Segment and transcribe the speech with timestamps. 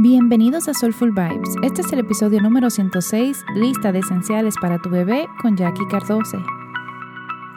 [0.00, 1.56] Bienvenidos a Soulful Vibes.
[1.64, 6.38] Este es el episodio número 106, lista de esenciales para tu bebé con Jackie Cardose.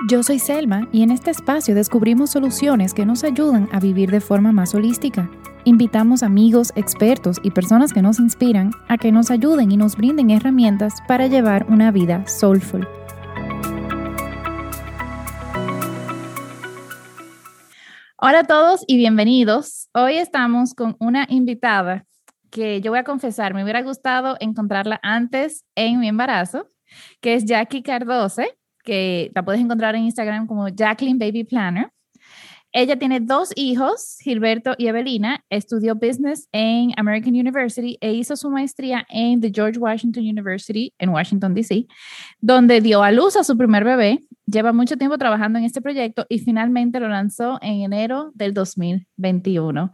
[0.10, 4.22] Yo soy Selma y en este espacio descubrimos soluciones que nos ayudan a vivir de
[4.22, 5.30] forma más holística.
[5.66, 10.31] Invitamos amigos, expertos y personas que nos inspiran a que nos ayuden y nos brinden
[10.31, 12.87] herramientas para llevar una vida soulful.
[18.17, 19.89] Hola a todos y bienvenidos.
[19.94, 22.08] Hoy estamos con una invitada
[22.52, 26.68] que yo voy a confesar, me hubiera gustado encontrarla antes en mi embarazo,
[27.22, 31.91] que es Jackie Cardose, que la puedes encontrar en Instagram como Jacqueline Baby Planner.
[32.74, 35.44] Ella tiene dos hijos, Gilberto y Evelina.
[35.50, 41.10] Estudió business en American University e hizo su maestría en the George Washington University en
[41.10, 41.86] Washington, D.C.,
[42.40, 44.20] donde dio a luz a su primer bebé.
[44.46, 49.91] Lleva mucho tiempo trabajando en este proyecto y finalmente lo lanzó en enero del 2021.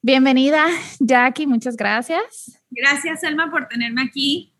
[0.00, 0.64] Bienvenida,
[1.00, 2.62] Jackie, muchas gracias.
[2.70, 4.54] Gracias, Selma, por tenerme aquí,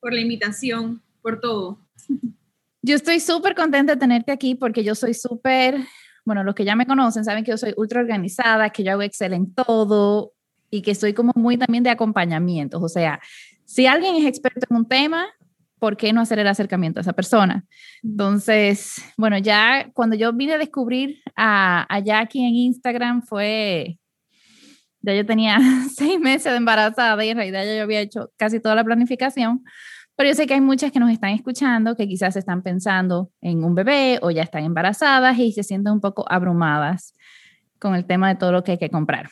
[0.00, 1.78] por la invitación, por todo.
[2.82, 5.78] Yo estoy súper contenta de tenerte aquí porque yo soy súper,
[6.26, 9.00] bueno, los que ya me conocen saben que yo soy ultra organizada, que yo hago
[9.00, 10.34] Excel en todo
[10.68, 12.78] y que soy como muy también de acompañamiento.
[12.78, 13.18] O sea,
[13.64, 15.26] si alguien es experto en un tema,
[15.78, 17.64] ¿por qué no hacer el acercamiento a esa persona?
[18.02, 23.98] Entonces, bueno, ya cuando yo vine a descubrir a, a Jackie en Instagram fue
[25.02, 25.58] ya yo tenía
[25.94, 29.64] seis meses de embarazada y en realidad ya yo había hecho casi toda la planificación,
[30.16, 33.64] pero yo sé que hay muchas que nos están escuchando que quizás están pensando en
[33.64, 37.14] un bebé o ya están embarazadas y se sienten un poco abrumadas
[37.78, 39.30] con el tema de todo lo que hay que comprar.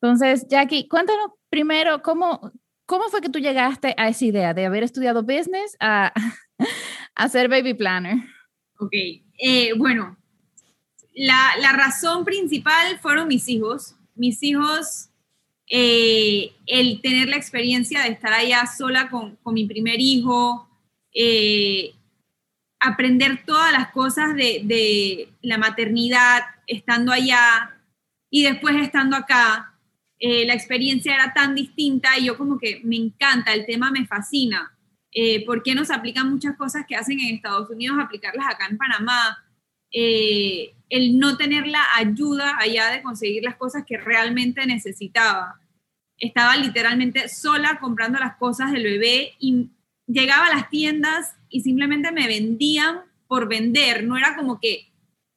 [0.00, 2.52] Entonces, Jackie, cuéntanos primero cómo,
[2.86, 6.12] cómo fue que tú llegaste a esa idea de haber estudiado business a,
[7.14, 8.16] a ser baby planner.
[8.80, 10.16] Ok, eh, bueno,
[11.14, 15.10] la, la razón principal fueron mis hijos mis hijos,
[15.70, 20.68] eh, el tener la experiencia de estar allá sola con, mi primer hijo,
[21.12, 21.94] eh,
[22.80, 27.76] aprender todas las cosas de, la maternidad estando allá
[28.30, 29.74] y después estando acá,
[30.18, 34.06] eh, la experiencia era tan distinta y yo como que me encanta, el tema me
[34.06, 34.74] fascina.
[35.46, 39.38] porque nos aplican muchas cosas que hacen en Estados Unidos, aplicarlas acá en Panamá?
[39.90, 45.60] Eh, el no tener la ayuda allá de conseguir las cosas que realmente necesitaba.
[46.18, 49.70] Estaba literalmente sola comprando las cosas del bebé y
[50.06, 54.04] llegaba a las tiendas y simplemente me vendían por vender.
[54.04, 54.88] No era como que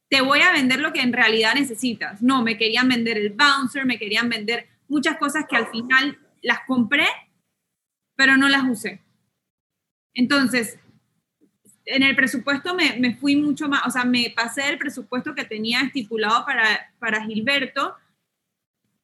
[0.10, 2.22] te voy a vender lo que en realidad necesitas.
[2.22, 6.60] No, me querían vender el bouncer, me querían vender muchas cosas que al final las
[6.68, 7.08] compré,
[8.16, 9.02] pero no las usé.
[10.14, 10.80] Entonces,
[11.86, 15.46] en el presupuesto me, me, fui mucho más, o sea, me pasé el presupuesto que
[15.46, 17.96] tenía estipulado para, para Gilberto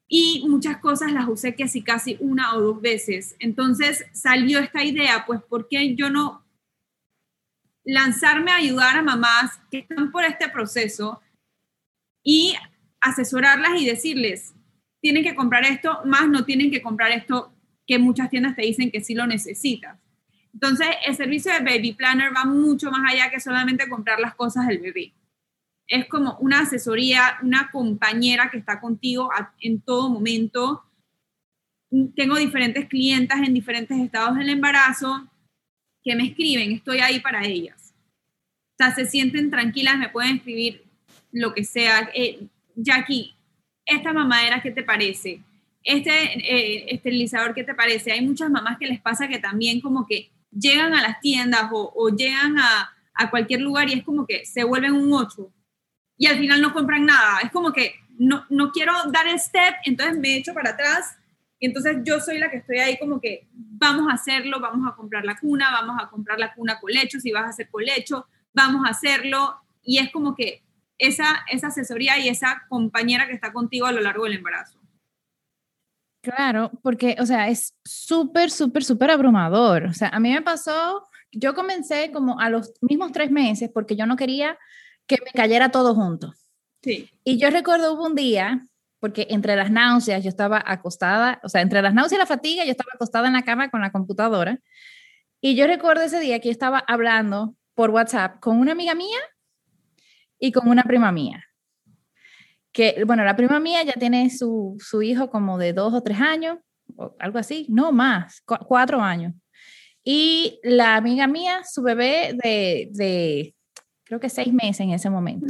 [0.08, 3.36] y muchas cosas las usé casi casi una o dos veces.
[3.40, 6.46] Entonces salió esta idea, pues, ¿por qué yo no
[7.84, 11.22] lanzarme a ayudar a mamás que están por este proceso
[12.24, 12.56] y
[13.00, 14.54] asesorarlas y decirles,
[15.02, 17.54] tienen que comprar esto, más no tienen que comprar esto
[17.86, 19.98] que muchas tiendas te dicen que sí lo necesitas?
[20.60, 24.66] Entonces, el servicio de Baby Planner va mucho más allá que solamente comprar las cosas
[24.66, 25.14] del bebé.
[25.86, 29.30] Es como una asesoría, una compañera que está contigo
[29.60, 30.84] en todo momento.
[32.16, 35.28] Tengo diferentes clientas en diferentes estados del embarazo
[36.04, 37.94] que me escriben, estoy ahí para ellas.
[38.74, 40.84] O sea, se sienten tranquilas, me pueden escribir
[41.32, 42.10] lo que sea.
[42.16, 43.36] Eh, Jackie,
[43.86, 45.40] esta mamadera, ¿qué te parece?
[45.84, 48.12] Este eh, esterilizador, ¿qué te parece?
[48.12, 52.10] Hay muchas mamás que les pasa que también como que llegan a las tiendas o,
[52.10, 52.94] llegan a,
[53.32, 55.52] cualquier lugar y es como que se vuelven un 8
[56.18, 57.40] y al final no compran nada.
[57.44, 61.18] Es como que no, no quiero dar el step, entonces me echo para atrás
[61.60, 64.96] y entonces yo soy la que estoy ahí como que vamos a hacerlo, vamos a
[64.96, 68.86] comprar la cuna, vamos a comprar la cuna colecho, si vas a hacer colecho, vamos
[68.86, 69.56] a hacerlo.
[69.82, 70.64] Y es como que
[70.98, 74.77] esa, esa asesoría y esa compañera que está contigo a lo largo del embarazo.
[76.28, 79.86] Claro, porque, o sea, es súper, súper, súper abrumador.
[79.86, 83.96] O sea, a mí me pasó, yo comencé como a los mismos tres meses porque
[83.96, 84.58] yo no quería
[85.06, 86.34] que me cayera todo junto.
[86.82, 87.10] Sí.
[87.24, 88.68] Y yo recuerdo hubo un día,
[89.00, 92.66] porque entre las náuseas yo estaba acostada, o sea, entre las náuseas y la fatiga
[92.66, 94.60] yo estaba acostada en la cama con la computadora.
[95.40, 99.20] Y yo recuerdo ese día que yo estaba hablando por WhatsApp con una amiga mía
[100.40, 101.47] y con una prima mía
[103.06, 106.58] bueno, la prima mía ya tiene su, su hijo como de dos o tres años,
[106.96, 109.34] o algo así, no más, cuatro años.
[110.04, 113.56] Y la amiga mía, su bebé de, de,
[114.04, 115.48] creo que seis meses en ese momento.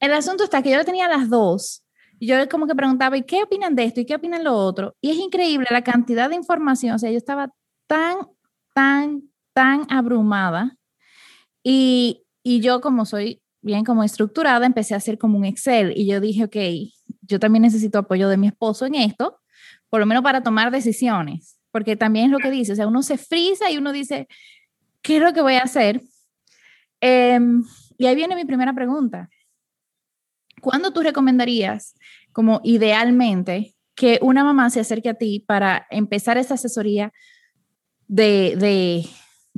[0.00, 1.84] El asunto está que yo tenía las dos
[2.20, 4.00] yo como que preguntaba, ¿y qué opinan de esto?
[4.00, 4.96] ¿Y qué opinan lo otro?
[5.00, 7.52] Y es increíble la cantidad de información, o sea, yo estaba
[7.86, 8.16] tan,
[8.74, 10.76] tan, tan abrumada
[11.62, 16.06] y, y yo como soy bien como estructurada, empecé a hacer como un Excel y
[16.06, 16.56] yo dije, ok,
[17.22, 19.40] yo también necesito apoyo de mi esposo en esto,
[19.88, 23.02] por lo menos para tomar decisiones, porque también es lo que dice, o sea, uno
[23.02, 24.28] se frisa y uno dice,
[25.02, 26.02] ¿qué es lo que voy a hacer?
[27.00, 27.64] Em,
[27.96, 29.28] y ahí viene mi primera pregunta.
[30.60, 31.94] ¿Cuándo tú recomendarías,
[32.32, 37.12] como idealmente, que una mamá se acerque a ti para empezar esa asesoría
[38.06, 39.06] de, de,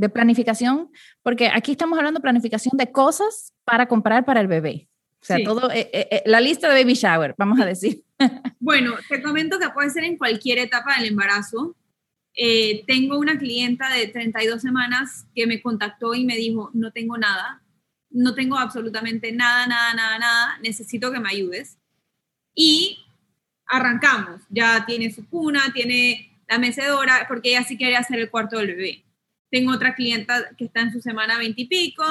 [0.01, 0.91] de planificación?
[1.23, 4.89] Porque aquí estamos hablando de planificación de cosas para comprar para el bebé.
[5.23, 8.03] O sea, todo, eh, eh, eh, la lista de baby shower, vamos a decir.
[8.61, 11.75] Bueno, te comento que puede ser en cualquier etapa del embarazo.
[12.87, 17.63] tengo una clienta de 32 semanas que me contactó y me dijo, no tengo nada,
[18.11, 21.79] no tengo absolutamente nada, nada, nada, nada, necesito que me ayudes.
[22.55, 22.99] Y
[23.67, 28.59] arrancamos, ya tiene su cuna, tiene la mecedora, porque ella sí quiere hacer el cuarto
[28.59, 29.05] del bebé.
[29.51, 32.05] Tengo otra clienta que está en su semana 20 y pico,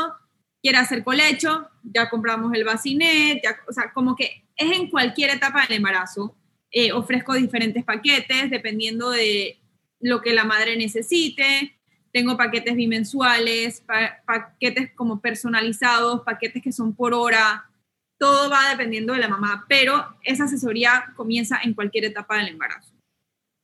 [0.61, 5.29] quiere hacer colecho, ya compramos el bacinet, ya, o sea, como que es en cualquier
[5.31, 6.35] etapa del embarazo.
[6.71, 9.59] Eh, ofrezco diferentes paquetes dependiendo de
[9.99, 11.75] lo que la madre necesite.
[12.11, 13.83] Tengo paquetes bimensuales,
[14.25, 17.69] paquetes como personalizados, paquetes que son por hora.
[18.17, 22.88] Todo va dependiendo de la mamá, pero esa asesoría comienza en cualquier etapa del embarazo.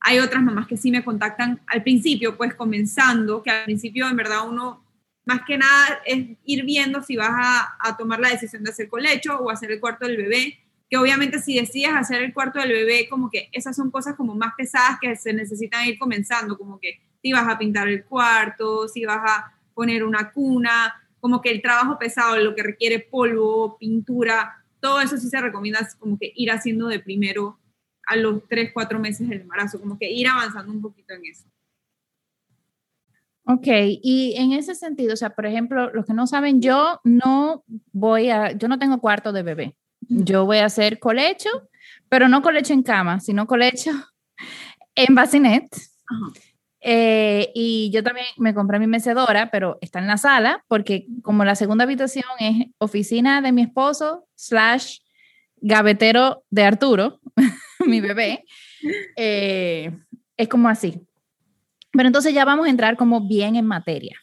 [0.08, 4.14] Hay otras mamás que sí me contactan al principio, pues comenzando, que al principio en
[4.14, 4.84] verdad uno
[5.24, 7.32] más que nada es ir viendo si vas
[7.80, 11.40] a, tomar la decisión de hacer colecho o hacer el cuarto del bebé, que obviamente
[11.40, 14.98] si decides hacer el cuarto del bebé, como que esas son cosas como más pesadas
[15.00, 19.28] que se necesitan ir comenzando, como que si vas a pintar el cuarto, si vas
[19.28, 25.00] a poner una cuna, como que el trabajo pesado, lo que requiere polvo, pintura, todo
[25.00, 27.58] eso sí se recomienda como que ir haciendo de primero
[28.06, 31.44] a los 3, 4 meses del embarazo, como que ir avanzando un poquito en eso.
[33.48, 33.66] Ok,
[34.02, 38.28] y en ese sentido, o sea, por ejemplo, los que no saben, yo no voy
[38.28, 39.76] a, yo no tengo cuarto de bebé.
[40.00, 41.48] Yo voy a hacer colecho,
[42.08, 43.92] pero no colecho en cama, sino colecho
[44.96, 45.64] en bacinet.
[46.80, 51.44] Eh, y yo también me compré mi mecedora, pero está en la sala, porque como
[51.44, 54.98] la segunda habitación es oficina de mi esposo, slash
[55.56, 57.20] gavetero de Arturo,
[57.88, 58.44] mi bebé,
[59.16, 59.96] eh,
[60.36, 61.00] es como así.
[61.92, 64.18] Pero entonces ya vamos a entrar como bien en materia.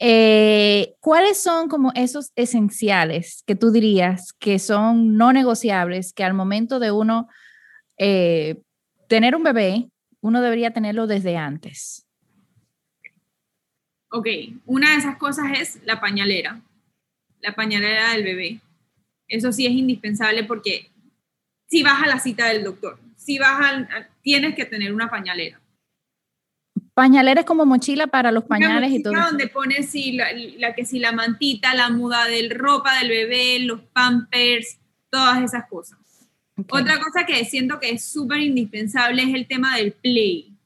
[0.00, 6.34] Eh, ¿Cuáles son como esos esenciales que tú dirías que son no negociables, que al
[6.34, 7.28] momento de uno
[7.96, 8.60] eh,
[9.08, 9.88] tener un bebé,
[10.20, 12.06] uno debería tenerlo desde antes?
[14.10, 14.26] Ok,
[14.66, 16.60] una de esas cosas es la pañalera,
[17.40, 18.60] la pañalera del bebé.
[19.28, 20.90] Eso sí es indispensable porque
[21.66, 23.88] si vas a la cita del doctor, si vas al,
[24.22, 25.60] tienes que tener una pañalera.
[26.94, 29.14] Pañalera es como mochila para los pañales y todo.
[29.14, 33.80] Donde pones si la, que si la mantita, la muda del ropa del bebé, los
[33.92, 34.78] pampers,
[35.10, 35.98] todas esas cosas.
[36.70, 40.56] Otra cosa que siento que es súper indispensable es el tema del play.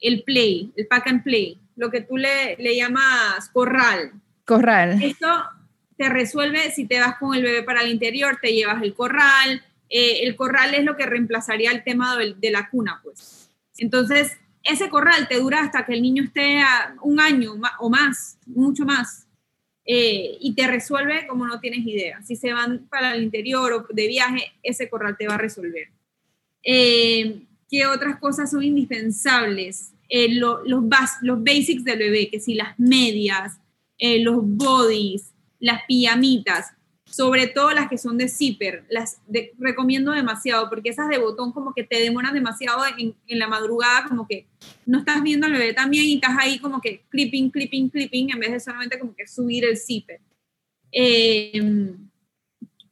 [0.00, 4.12] El play, el pack and play, lo que tú le, le llamas corral.
[4.44, 5.00] Corral.
[5.02, 5.28] Esto
[5.96, 9.62] te resuelve si te vas con el bebé para el interior, te llevas el corral.
[9.88, 13.50] Eh, el corral es lo que reemplazaría el tema de, la cuna, pues.
[13.78, 18.38] Entonces, ese corral te dura hasta que el niño esté a un año o más,
[18.46, 19.28] mucho más.
[19.90, 22.22] Eh, y te resuelve como no tienes idea.
[22.22, 25.88] Si se van para el interior o de viaje, ese corral te va a resolver.
[26.62, 27.40] Eh,
[27.70, 29.94] ¿Qué otras cosas son indispensables?
[30.10, 33.58] Eh, los, los basics del bebé, que si las medias,
[33.98, 36.72] los bodies, las pijamitas,
[37.10, 39.20] sobre todo las que son de zipper, las
[39.58, 44.04] recomiendo demasiado, porque esas de botón como que te demoran demasiado en, en, la madrugada,
[44.08, 44.46] como que
[44.86, 48.38] no estás viendo al bebé también y estás ahí como que clipping, clipping, clipping, en
[48.38, 50.20] vez de solamente como que subir el zipper.
[50.92, 51.94] Eh,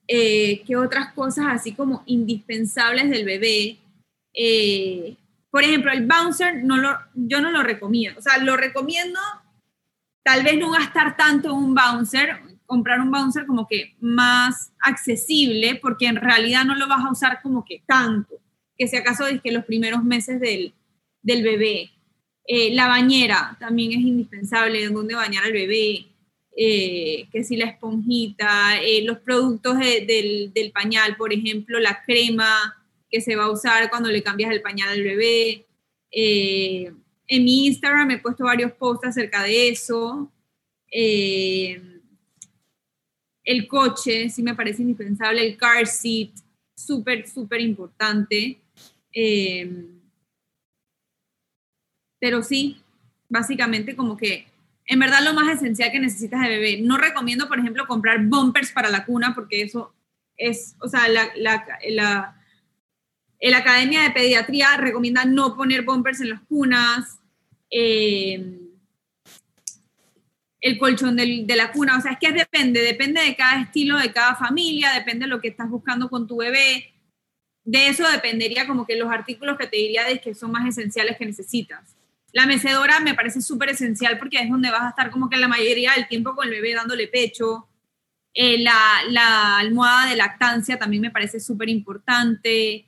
[0.08, 3.78] eh, ¿Qué otras cosas así como indispensables del bebé?
[4.32, 5.16] Eh,
[5.50, 9.18] por ejemplo, el bouncer no lo, yo no lo recomiendo, o sea, lo recomiendo
[10.22, 16.06] tal vez no gastar tanto un bouncer, comprar un bouncer como que más accesible, porque
[16.06, 18.40] en realidad no lo vas a usar como que tanto,
[18.76, 20.74] que si acaso es que los primeros meses del,
[21.22, 21.90] del bebé.
[22.48, 26.06] Eh, la bañera también es indispensable, en donde bañar al bebé,
[26.56, 32.76] eh, que si la esponjita, eh, los productos del, del, pañal, por ejemplo, la crema
[33.10, 35.66] que se va a usar cuando le cambias el pañal al bebé.
[37.28, 40.32] en mi Instagram he puesto varios posts acerca de eso
[43.46, 46.30] el coche, sí me parece indispensable, el car seat,
[46.76, 48.60] súper, súper importante.
[49.14, 49.86] Eh,
[52.20, 52.82] pero sí,
[53.28, 54.46] básicamente como que
[54.86, 56.80] en verdad lo más esencial que necesitas de bebé.
[56.80, 59.94] No recomiendo, por ejemplo, comprar bumpers para la cuna porque eso
[60.36, 61.64] es, o sea, la, la,
[63.40, 67.20] la, Academia de Pediatría recomienda no poner bumpers en las cunas.
[67.70, 68.65] Eh,
[70.60, 74.12] el colchón de la cuna, o sea, es que depende, depende de cada estilo, de
[74.12, 76.94] cada familia, depende de lo que estás buscando con tu bebé.
[77.64, 81.16] De eso dependería como que los artículos que te diría de que son más esenciales
[81.16, 81.96] que necesitas.
[82.32, 85.48] La mecedora me parece súper esencial porque es donde vas a estar como que la
[85.48, 87.68] mayoría del tiempo con el bebé dándole pecho.
[88.34, 92.86] Eh, la, almohada de lactancia también me parece súper importante.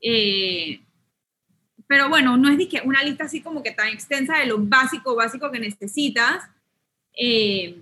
[0.00, 0.80] Eh,
[1.86, 5.14] pero bueno, no es que una lista así como que tan extensa de lo básico,
[5.14, 6.48] básico que necesitas.
[7.22, 7.76] Eh,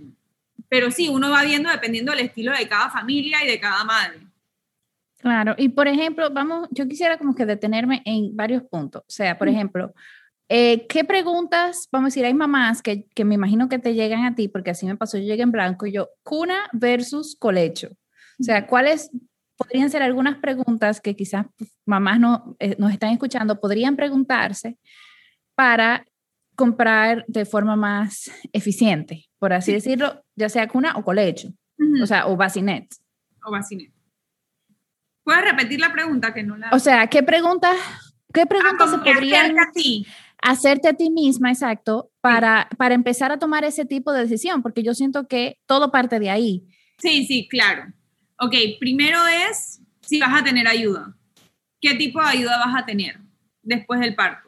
[0.68, 4.18] pero sí, uno va viendo dependiendo del estilo de cada familia y de cada madre.
[5.18, 9.02] Claro, y por ejemplo, vamos, yo quisiera como que detenerme en varios puntos.
[9.02, 9.94] O sea, por ejemplo,
[10.50, 14.24] eh, ¿Qué preguntas, vamos a decir, hay mamás que, que, me imagino que te llegan
[14.24, 17.88] a ti, porque así me pasó, yo llegué en blanco y yo, cuna versus colecho.
[18.40, 19.10] O sea, ¿cuáles
[19.58, 21.44] podrían ser algunas preguntas que quizás
[21.84, 24.78] mamás no, eh, nos están escuchando, podrían preguntarse
[25.54, 26.06] para
[26.58, 31.50] comprar de forma más eficiente, por así decirlo, ya sea cuna o colecho,
[32.02, 32.92] o sea, o bacinet.
[33.44, 33.92] O bacinet.
[35.22, 36.70] ¿Puedes repetir la pregunta que no la...
[36.72, 37.76] O sea, ¿qué preguntas,
[38.34, 39.54] qué preguntas se podrían
[40.42, 44.82] hacerte a ti misma, exacto, para, para empezar a tomar ese tipo de decisión, porque
[44.82, 46.66] yo siento que todo parte de ahí.
[46.98, 47.84] Sí, sí, claro.
[48.40, 51.14] Ok, primero es si vas a tener ayuda.
[51.80, 53.20] ¿Qué tipo de ayuda vas a tener
[53.62, 54.47] después del parto?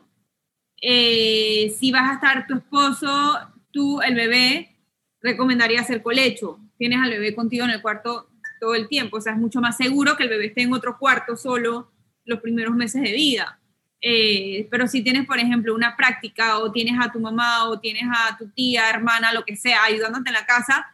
[0.81, 3.39] Eh, si vas a estar tu esposo,
[3.71, 4.77] tú, el bebé,
[5.21, 6.59] recomendaría hacer colecho.
[6.79, 8.29] Tienes al bebé contigo en el cuarto
[8.61, 10.99] todo el tiempo, o sea, es mucho más seguro que el bebé esté en otro
[10.99, 11.91] cuarto solo
[12.27, 13.59] los primeros meses de vida.
[14.03, 18.05] Eh, pero si tienes, por ejemplo, una práctica o tienes a tu mamá o tienes
[18.05, 20.87] a tu tía, hermana, lo que sea, ayudándote en la casa,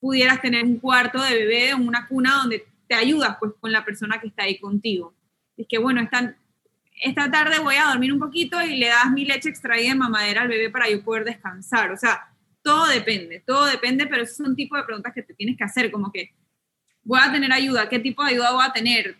[0.00, 3.84] pudieras tener un cuarto de bebé o una cuna donde te ayudas pues con la
[3.84, 5.14] persona que está ahí contigo.
[5.56, 6.36] Es que bueno, esta,
[6.96, 10.42] esta tarde voy a dormir un poquito y le das mi leche extraída de mamadera
[10.42, 11.92] al bebé para yo poder descansar.
[11.92, 12.28] O sea,
[12.62, 15.90] todo depende, todo depende, pero esos son tipo de preguntas que te tienes que hacer,
[15.90, 16.32] como que
[17.04, 19.16] voy a tener ayuda, qué tipo de ayuda voy a tener,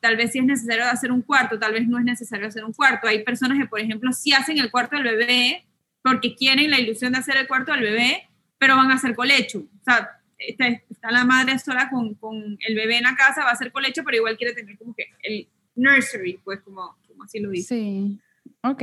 [0.00, 2.74] tal vez si es necesario hacer un cuarto, tal vez no es necesario hacer un
[2.74, 3.08] cuarto.
[3.08, 5.64] Hay personas que, por ejemplo, sí hacen el cuarto del bebé
[6.02, 9.60] porque quieren la ilusión de hacer el cuarto del bebé, pero van a hacer colecho.
[9.60, 13.52] O sea, está, la madre sola con, con, el bebé en la casa, va a
[13.52, 17.50] hacer colecho, pero igual quiere tener como que el nursery, pues como, como así lo
[17.50, 17.74] dice.
[17.74, 18.20] Sí,
[18.62, 18.82] ok.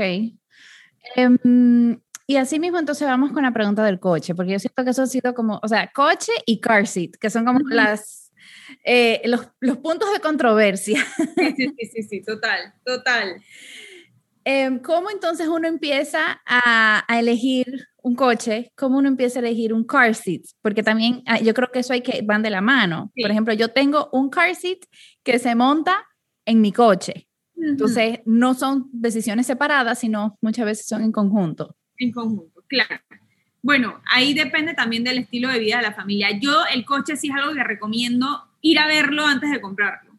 [1.15, 4.91] Em, y así mismo entonces vamos con la pregunta del coche, porque yo siento que
[4.91, 8.31] eso ha sido como, o sea, coche y car seat, que son como las
[8.83, 11.03] eh, los, los, puntos de controversia.
[11.35, 13.41] Sí, sí, sí, sí, total, total.
[14.45, 18.71] Em, ¿Cómo entonces uno empieza a, a, elegir un coche?
[18.75, 20.41] ¿Cómo uno empieza a elegir un car seat?
[20.61, 23.11] Porque también ah, yo creo que eso hay que van de la mano.
[23.19, 24.79] Por ejemplo, yo tengo un car seat
[25.23, 26.05] que se monta
[26.45, 27.28] en mi coche.
[27.61, 31.75] Entonces, no son decisiones separadas, sino muchas veces son en conjunto.
[31.97, 33.01] En conjunto, claro.
[33.61, 36.29] Bueno, ahí depende también del estilo de vida de la familia.
[36.39, 40.17] Yo el coche sí es algo que recomiendo ir a verlo antes de comprarlo,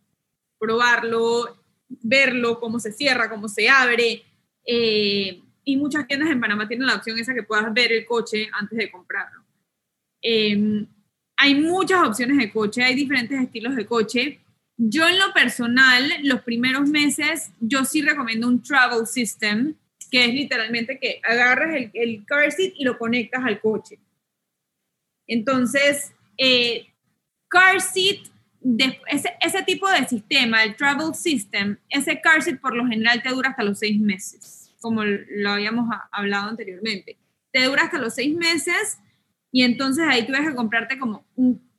[0.59, 4.23] probarlo, verlo, cómo se cierra, cómo se abre.
[4.65, 8.49] Eh, y muchas tiendas en Panamá tienen la opción esa que puedas ver el coche
[8.53, 9.45] antes de comprarlo.
[10.21, 10.87] Em,
[11.37, 14.41] hay muchas opciones de coche, hay diferentes estilos de coche.
[14.83, 19.75] Yo en lo personal, los primeros meses, yo sí recomiendo un travel system,
[20.11, 23.99] que es literalmente que agarras el, car seat y lo conectas al coche.
[25.27, 26.87] Entonces, eh,
[27.49, 28.21] car seat,
[29.09, 33.29] ese, ese, tipo de sistema, el travel system, ese car seat por lo general te
[33.29, 37.19] dura hasta los seis meses, como lo habíamos hablado anteriormente.
[37.53, 38.99] Te dura hasta los seis meses
[39.53, 41.70] y entonces ahí tú que comprarte como un,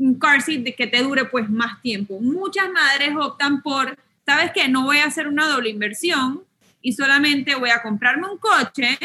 [0.00, 2.18] un car seat que te dure pues más tiempo.
[2.20, 4.66] Muchas madres optan por, ¿sabes qué?
[4.68, 6.44] No voy a hacer una doble inversión
[6.80, 8.98] y solamente voy a comprarme un coche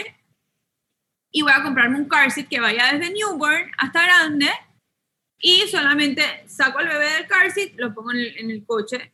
[1.31, 4.47] y voy a comprarme un car seat que vaya desde newborn hasta grande
[5.37, 9.11] y solamente saco al bebé del car seat, lo pongo en el, coche,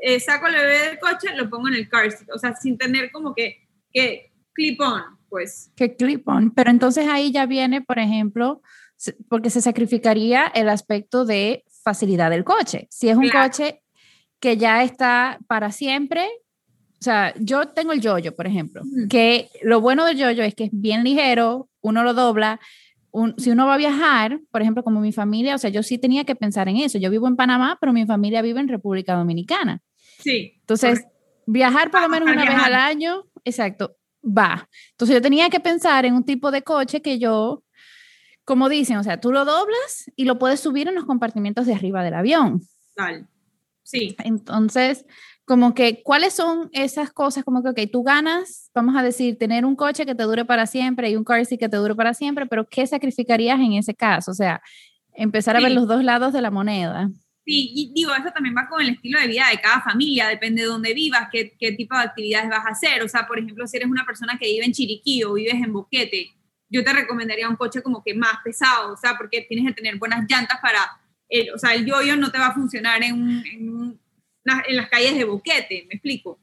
[0.00, 2.78] eh, saco al bebé del coche, lo pongo en el car seat, o sea, sin
[2.78, 5.70] tener como que, que clip on, pues.
[5.76, 8.62] Que clip on, pero entonces ahí ya viene, por ejemplo,
[9.28, 12.88] porque se sacrificaría el aspecto de facilidad del coche.
[12.90, 13.82] Si es un coche
[14.40, 16.28] que ya está para siempre,
[17.00, 20.64] o sea, yo tengo el yoyo, por ejemplo, que lo bueno del yoyo es que
[20.64, 22.60] es bien ligero, uno lo dobla,
[23.36, 26.24] si uno va a viajar, por ejemplo, como mi familia, o sea, yo sí tenía
[26.24, 26.98] que pensar en eso.
[26.98, 29.80] Yo vivo en Panamá, pero mi familia vive en República Dominicana.
[30.18, 30.54] Sí.
[30.60, 31.04] Entonces,
[31.46, 34.68] viajar por lo menos una vez al año, exacto, va.
[34.90, 37.62] Entonces yo tenía que pensar en un tipo de coche que yo,
[38.48, 41.74] como dicen, o sea, tú lo doblas y lo puedes subir en los compartimientos de
[41.74, 42.62] arriba del avión.
[42.94, 43.28] Tal.
[43.82, 44.16] Sí.
[44.24, 45.04] Entonces,
[45.44, 47.44] como que, ¿cuáles son esas cosas?
[47.44, 50.64] Como que, ok, tú ganas, vamos a decir, tener un coche que te dure para
[50.64, 53.94] siempre y un car seat que te dure para siempre, pero ¿qué sacrificarías en ese
[53.94, 54.30] caso?
[54.30, 54.62] O sea,
[55.12, 57.10] empezar a ver los dos lados de la moneda.
[57.44, 60.62] Sí, y digo, eso también va con el estilo de vida de cada familia, depende
[60.62, 63.02] de dónde vivas, qué, qué tipo de actividades vas a hacer.
[63.02, 65.70] O sea, por ejemplo, si eres una persona que vive en Chiriquí o vives en
[65.70, 66.30] Boquete,
[66.68, 69.96] yo te recomendaría un coche como que más pesado, o sea, porque tienes que tener
[69.96, 74.00] buenas llantas para, el, o sea, el yoyo no te va a funcionar en, en,
[74.44, 76.38] en las calles de Boquete, me explico.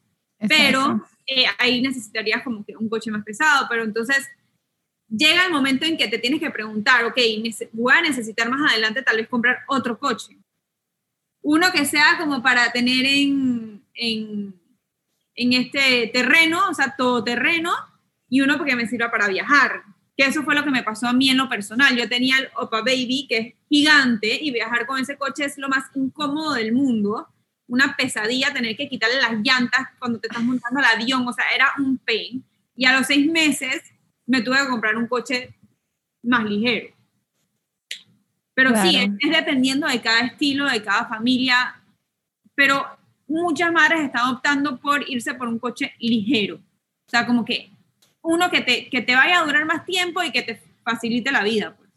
[0.48, 4.28] Pero eh, ahí necesitarías como que un coche más pesado, pero entonces
[5.08, 7.18] llega el momento en que te tienes que preguntar, ok,
[7.72, 10.38] voy a necesitar más adelante tal vez comprar otro coche
[11.46, 14.60] uno que sea como para tener en, en,
[15.36, 17.72] en este terreno, o sea, todo terreno,
[18.28, 19.84] y uno porque me sirva para viajar.
[20.18, 21.96] Que eso fue lo que me pasó a mí en lo personal.
[21.96, 25.68] Yo tenía el Opa Baby, que es gigante, y viajar con ese coche es lo
[25.68, 27.28] más incómodo del mundo.
[27.68, 31.46] Una pesadilla tener que quitarle las llantas cuando te estás montando al avión, o sea,
[31.54, 32.44] era un pain.
[32.76, 33.82] Y a los seis meses
[34.26, 35.56] me tuve que comprar un coche
[36.24, 36.96] más ligero.
[38.54, 41.82] Pero sí, es, dependiendo de cada estilo, de cada familia,
[42.56, 42.86] pero
[43.28, 46.56] muchas madres están optando por irse por un coche ligero.
[46.56, 47.75] O sea, como que
[48.26, 51.44] uno que te, que te vaya a durar más tiempo y que te facilite la
[51.44, 51.76] vida.
[51.78, 51.90] Pues.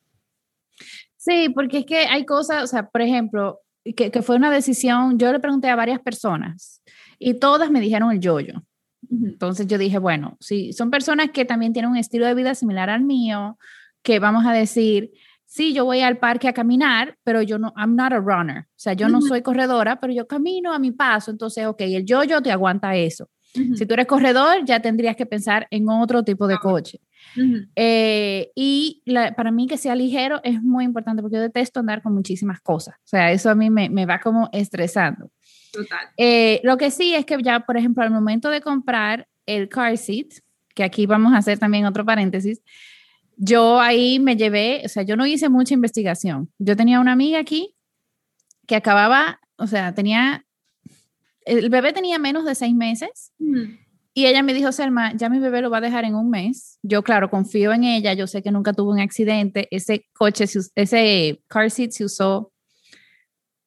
[1.17, 3.61] Sí, porque es que hay cosas, o sea, por ejemplo,
[3.97, 6.83] que, que, fue una decisión, yo le pregunté a varias personas
[7.19, 8.63] y todas me dijeron el yoyo.
[9.11, 12.91] Entonces yo dije, bueno, si son personas que también tienen un estilo de vida similar
[12.91, 13.59] al mío,
[14.03, 15.13] que vamos a decir,
[15.49, 18.61] sí, yo voy al parque a caminar, pero yo no, I'm not a runner.
[18.61, 21.31] O sea, yo no soy corredora, pero yo camino a mi paso.
[21.31, 23.29] Entonces, ok, el yo-yo te aguanta eso.
[23.53, 27.01] Si tú eres corredor, ya tendrías que pensar en otro tipo de coche.
[27.75, 29.03] Eh, y
[29.37, 32.95] para mí que sea ligero es muy importante porque yo detesto andar con muchísimas cosas.
[32.97, 35.31] O sea, eso a mí me, me va como estresando.
[35.73, 36.09] Total.
[36.17, 39.97] Eh, lo que sí es que ya, por ejemplo, al momento de comprar el car
[39.97, 40.27] seat,
[40.75, 42.63] que aquí vamos a hacer también otro paréntesis,
[43.37, 46.53] yo ahí me llevé, o sea, yo no hice mucha investigación.
[46.59, 47.75] Yo tenía una amiga aquí
[48.67, 50.45] que acababa, o sea, tenía,
[51.49, 53.33] el bebé tenía menos de seis meses
[54.15, 56.79] y ella me dijo, Selma, ya mi bebé lo va a dejar en un mes.
[56.83, 61.43] Yo, claro, confío en ella, yo sé que nunca tuvo un accidente, ese coche, ese
[61.47, 62.53] car seat se usó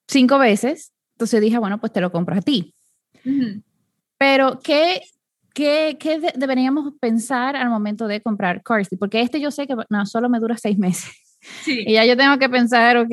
[0.07, 2.75] cinco veces, entonces dije, bueno, pues te lo compro a ti.
[4.17, 5.01] Pero, ¿qué,
[5.53, 10.05] ¿Qué, qué deberíamos pensar al momento de comprar car Porque este yo sé que no,
[10.05, 11.11] solo me dura seis meses.
[11.41, 11.84] Sí.
[11.88, 13.12] Y ya yo tengo que pensar, ok,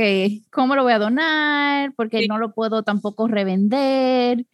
[0.50, 1.92] ¿cómo lo voy a donar?
[1.96, 4.44] Porque no lo puedo tampoco revender.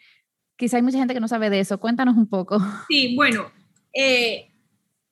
[0.57, 1.79] Quizá hay mucha gente que no sabe de eso.
[1.79, 2.59] Cuéntanos un poco.
[2.89, 3.51] Sí, bueno,
[3.93, 4.51] eh,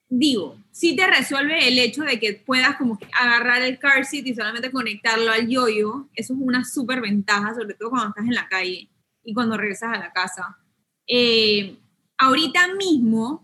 [0.09, 4.27] digo, sí te resuelve el hecho de que puedas como que agarrar el car seat
[4.27, 6.09] y solamente conectarlo al yoyo.
[6.15, 8.89] Eso es una súper ventaja, sobre todo cuando estás en la calle
[9.25, 10.59] y cuando regresas a la casa.
[11.07, 11.77] Eh,
[12.19, 13.43] ahorita mismo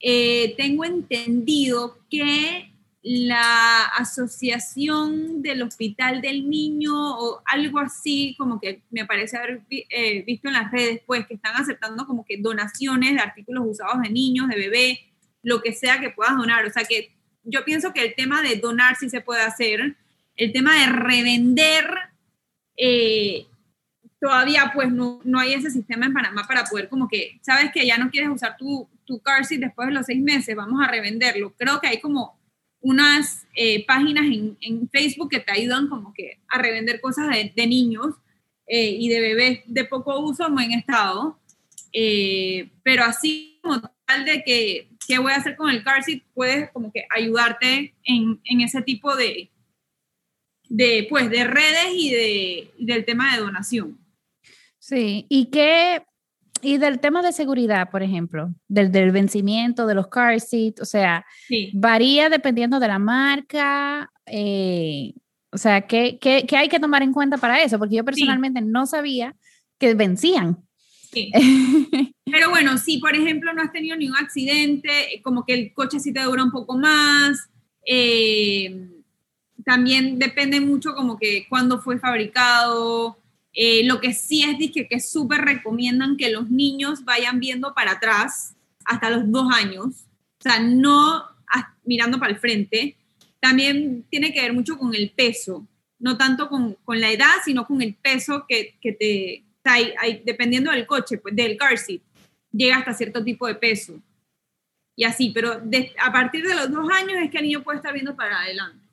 [0.00, 8.82] eh, tengo entendido que la asociación del Hospital del Niño o algo así, como que
[8.90, 13.14] me parece haber eh, visto en las redes, pues que están aceptando como que donaciones
[13.14, 15.00] de artículos usados de niños, de bebé,
[15.42, 16.66] lo que sea que puedas donar.
[16.66, 19.96] O sea que yo pienso que el tema de donar sí se puede hacer,
[20.36, 21.86] el tema de revender
[22.76, 23.46] eh,
[24.20, 27.86] todavía pues no, no hay ese sistema en Panamá para poder como que, sabes que
[27.86, 30.90] ya no quieres usar tu, tu car seat después de los seis meses, vamos a
[30.90, 31.54] revenderlo.
[31.56, 32.39] Creo que hay como
[32.80, 37.52] unas eh, páginas en, en, Facebook que te ayudan como que a revender cosas de,
[37.54, 38.14] de niños
[38.66, 41.38] eh, y de bebés de poco uso, muy en estado.
[41.92, 46.22] Eh, pero así como tal de que qué voy a hacer con el car seat,
[46.34, 49.50] puedes como que ayudarte en, en ese tipo de,
[50.68, 53.98] de, pues, de redes y de, del tema de donación.
[54.78, 56.02] Sí, y qué,
[56.62, 60.84] y del tema de seguridad, por ejemplo, del, del vencimiento de los car seats, o
[60.84, 61.24] sea,
[61.72, 65.14] varía dependiendo de la marca, eh,
[65.52, 67.78] o sea, ¿qué, ¿qué, qué, hay que tomar en cuenta para eso?
[67.78, 69.34] Porque yo personalmente no sabía
[69.78, 70.58] que vencían.
[71.12, 71.32] Sí.
[72.24, 76.12] Pero bueno, si por ejemplo no has tenido ningún accidente, como que el coche sí
[76.12, 77.50] te dura un poco más,
[77.84, 78.88] eh,
[79.64, 83.19] también depende mucho como que cuándo fue fabricado,
[83.52, 88.54] eh, lo que sí es que, súper recomiendan que los niños vayan viendo para atrás
[88.84, 90.06] hasta los dos años,
[90.38, 91.24] o sea, no
[91.84, 92.96] mirando para el frente,
[93.40, 95.66] también tiene que ver mucho con el peso,
[95.98, 100.22] no tanto con, con la edad, sino con el peso que, que te, hay, hay,
[100.24, 102.00] dependiendo del coche, pues del car seat,
[102.52, 104.00] llega hasta cierto tipo de peso.
[104.96, 105.62] Y así, pero
[106.02, 108.84] a partir de los dos años es que el niño puede estar viendo para adelante.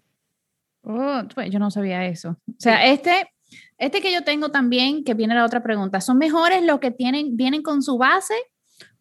[0.81, 2.37] Oh, yo no sabía eso.
[2.47, 3.29] O sea, este,
[3.77, 7.37] este que yo tengo también, que viene la otra pregunta, ¿son mejores los que tienen,
[7.37, 8.33] vienen con su base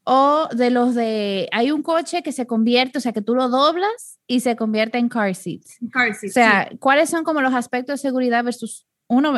[0.05, 3.49] o de los de, hay un coche que se convierte, o sea, que tú lo
[3.49, 5.62] doblas y se convierte en car seat?
[5.91, 9.37] Car seat o sea, ¿cuáles son como los aspectos de seguridad versus uno,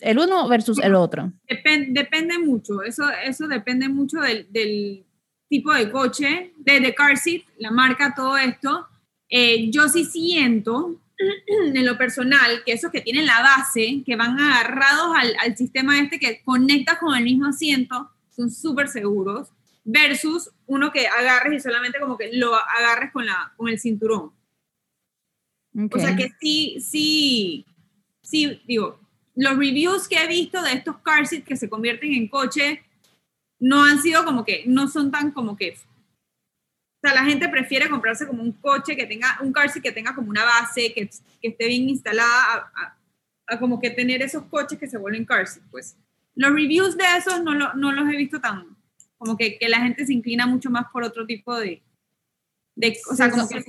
[0.00, 1.32] el uno versus el otro?
[1.88, 5.06] depende mucho, eso, eso depende mucho del, del
[5.48, 8.86] tipo de coche, de, car seat, la marca, todo esto.
[9.28, 11.00] Eh, yo sí siento
[11.46, 16.00] en lo personal que esos que tienen la base, que van agarrados al, al sistema
[16.00, 19.48] este que conecta con el mismo asiento, son súper seguros
[19.84, 24.32] versus uno que agarres y solamente como que lo agarres con, la, con el cinturón.
[25.92, 27.64] O sea que sí, sí,
[28.22, 28.98] sí, digo,
[29.36, 32.82] los reviews que he visto de estos car seats que se convierten en coche
[33.60, 35.76] no han sido como que, no son tan como que,
[37.02, 39.92] o sea, la gente prefiere comprarse como un coche que tenga, un car seat que
[39.92, 41.08] tenga como una base, que,
[41.40, 42.70] que esté bien instalada,
[43.46, 45.96] a, como que tener esos coches que se vuelven car seat, pues.
[46.34, 48.76] Los reviews de esos no, lo, no los he visto tan,
[49.16, 51.82] como que, que, la gente se inclina mucho más por otro tipo de,
[52.76, 53.64] de o sea, como, que,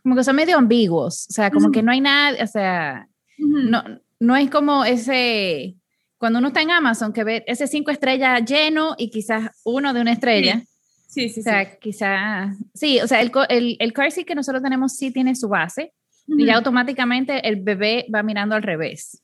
[0.00, 3.08] como que son medio ambiguos, o sea, como que no hay nada, o sea,
[3.38, 3.82] no,
[4.20, 5.74] no es como ese,
[6.16, 10.00] cuando uno está en Amazon, que ve ese cinco estrellas lleno y quizás uno de
[10.00, 10.60] una estrella.
[10.60, 10.77] Sí,
[11.08, 14.96] sí, O sea, quizás, sí, o sea, el, el, el car seat que nosotros tenemos
[14.96, 15.92] sí tiene su base
[16.28, 19.22] y ya automáticamente el bebé va mirando al revés.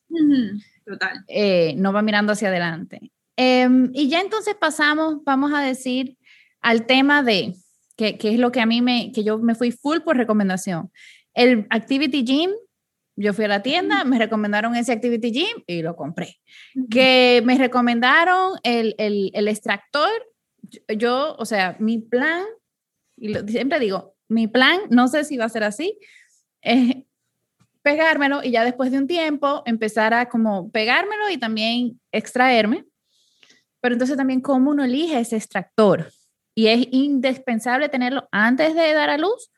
[0.87, 1.25] Total.
[1.29, 3.13] Eh, no va mirando hacia adelante.
[3.37, 6.17] Em, y ya entonces pasamos, vamos a decir,
[6.61, 7.55] al tema de,
[7.97, 10.91] que, que, es lo que a mí me, que yo me fui full por recomendación.
[11.35, 12.51] El Activity Gym,
[13.17, 16.37] yo fui a la tienda, me recomendaron ese Activity Gym y lo compré.
[16.91, 20.11] Que me recomendaron el, el, el extractor,
[20.97, 22.45] yo, o sea, mi plan,
[23.17, 25.99] y lo, siempre digo, mi plan, no sé si va a ser así,
[26.63, 26.97] es
[27.83, 32.87] pegármelo y ya después de un tiempo empezar a como pegármelo y también extraerme
[33.85, 36.11] pero entonces también cómo uno elige ese extractor.
[36.55, 39.51] Y es indispensable tenerlo antes de dar a luz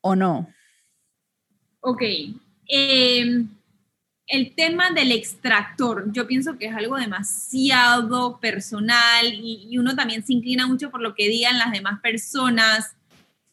[0.00, 0.48] o no.
[1.80, 2.00] Ok.
[2.66, 3.50] Em,
[4.28, 10.34] el tema del extractor, yo pienso que es algo demasiado personal y, uno también se
[10.34, 12.94] inclina mucho por lo que digan las demás personas.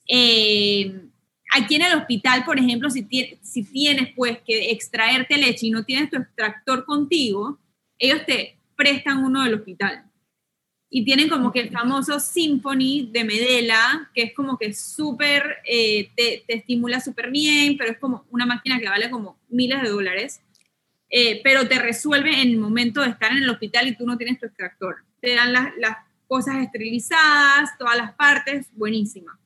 [0.07, 1.09] Em,
[1.53, 3.07] aquí en el hospital, por ejemplo, si,
[3.41, 7.57] si tienes pues que extraerte leche y no tienes tu extractor contigo,
[7.97, 10.03] ellos te, prestan uno del hospital.
[10.89, 16.09] Y tienen como que el famoso Symphony de Medela, que es como que súper, eh,
[16.15, 20.41] te, estimula súper bien, pero es como una máquina que vale como miles de dólares,
[21.09, 24.17] eh, pero te resuelve en el momento de estar en el hospital y tú no
[24.17, 24.97] tienes tu extractor.
[25.21, 29.39] Te dan las, las cosas esterilizadas, todas las partes, buenísima.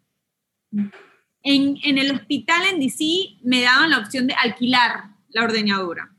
[1.42, 6.12] En, en el hospital en DC me daban la opción de alquilar la ordeñadora.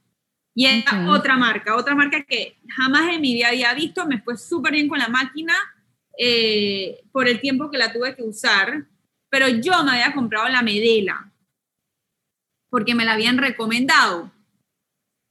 [0.55, 4.37] Y es otra marca, otra marca que jamás en mi vida había visto, me fue
[4.37, 5.55] súper bien con la máquina
[6.19, 8.87] eh, por el tiempo que la tuve que usar,
[9.31, 11.33] pero yo me había comprado la Medela,
[12.69, 14.31] porque me la habían recomendado,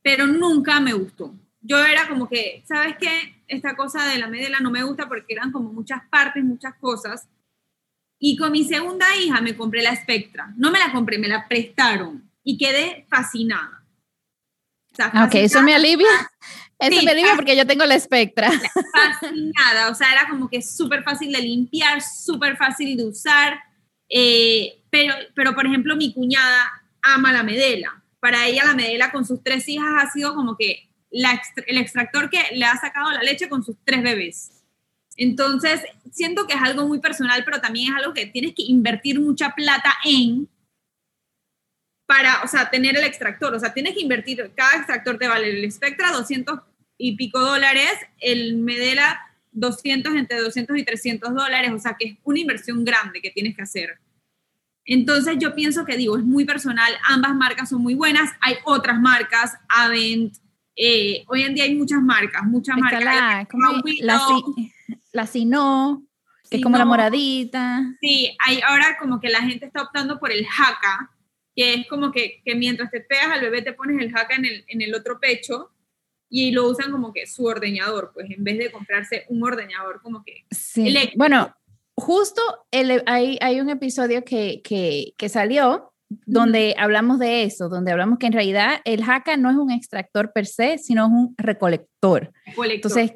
[0.10, 1.34] pero nunca me gustó.
[1.62, 3.44] Yo era como que, ¿sabes qué?
[3.48, 7.28] Esta cosa de la Medela no me gusta porque eran como muchas partes, muchas cosas.
[8.20, 10.54] Y con mi segunda hija me compré la Spectra.
[10.58, 13.80] No me la compré, me la prestaron y quedé fascinada
[15.26, 16.08] ok, eso me alivia.
[16.80, 18.50] Eso me alivia porque yo tengo la espectra.
[18.94, 23.60] Fascinada, o sea, era como que súper fácil de limpiar, súper fácil de usar.
[24.10, 27.99] Eh, pero, pero, por ejemplo, mi cuñada ama la medela.
[28.20, 32.42] Para ella la medela con sus tres hijas ha sido como que el extractor que
[32.54, 34.52] le ha sacado la leche con sus tres bebés.
[35.16, 39.20] Entonces, siento que es algo muy personal, pero también es algo que tienes que invertir
[39.20, 40.48] mucha plata en
[42.06, 43.54] para, o sea, tener el extractor.
[43.54, 46.60] O sea, tienes que invertir, cada extractor te vale el Spectra 200
[46.98, 49.20] y pico dólares, el Medela
[49.52, 53.56] 200, entre 200 y 300 dólares, o sea, que es una inversión grande que tienes
[53.56, 54.00] que hacer.
[54.92, 59.00] Entonces yo pienso que digo, es muy personal, ambas marcas son muy buenas, hay otras
[59.00, 60.34] marcas, Avent,
[60.76, 63.04] eh, hoy en día hay muchas marcas, muchas marcas.
[63.04, 63.48] La,
[64.02, 64.18] la,
[65.12, 66.08] la Sino,
[66.50, 67.84] que es como la moradita.
[68.02, 71.12] Sí, hay ahora como que la gente está optando por el Haka,
[71.56, 74.46] que es como que, que, mientras te pegas al bebé te pones el jaca en
[74.46, 75.70] el, en el otro pecho
[76.30, 80.24] y lo usan como que su ordeñador, pues en vez de comprarse un ordeñador como
[80.24, 80.46] que...
[80.50, 81.56] Sí, bueno,
[82.00, 85.94] justo el, hay, hay un episodio que, que, que salió
[86.26, 90.32] donde hablamos de eso, donde hablamos que en realidad el jaca no es un extractor
[90.34, 92.34] per se, sino es un recolector.
[92.46, 93.14] Entonces,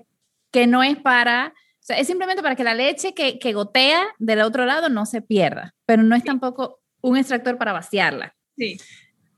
[0.52, 4.06] que no es para, o sea, es simplemente para que la leche que, que gotea
[4.20, 8.36] del otro lado no se pierda, pero no es tampoco un extractor para vaciarla.
[8.56, 8.78] Sí.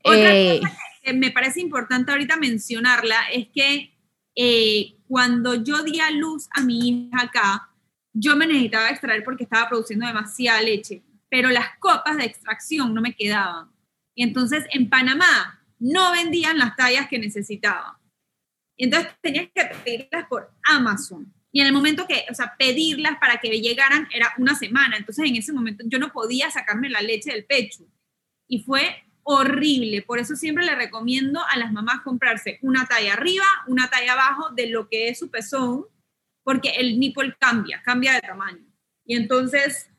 [0.04, 3.96] Otra eh, cosa que me parece importante ahorita mencionarla es que
[4.34, 7.70] eh, cuando yo di a luz a mi hija acá,
[8.18, 13.00] yo me necesitaba extraer porque estaba produciendo demasiada leche pero las copas de extracción no
[13.00, 13.70] me quedaban.
[14.14, 18.00] Y entonces en Panamá no vendían las tallas que necesitaba.
[18.76, 21.32] Y entonces tenías que pedirlas por Amazon.
[21.52, 24.96] Y en el momento que, o sea, pedirlas para que llegaran era una semana.
[24.96, 27.84] Entonces en ese momento yo no podía sacarme la leche del pecho.
[28.48, 30.02] Y fue horrible.
[30.02, 34.50] Por eso siempre le recomiendo a las mamás comprarse una talla arriba, una talla abajo
[34.50, 35.86] de lo que es su pezón,
[36.46, 38.64] porque el nipple cambia, cambia de tamaño.
[39.04, 39.90] Y entonces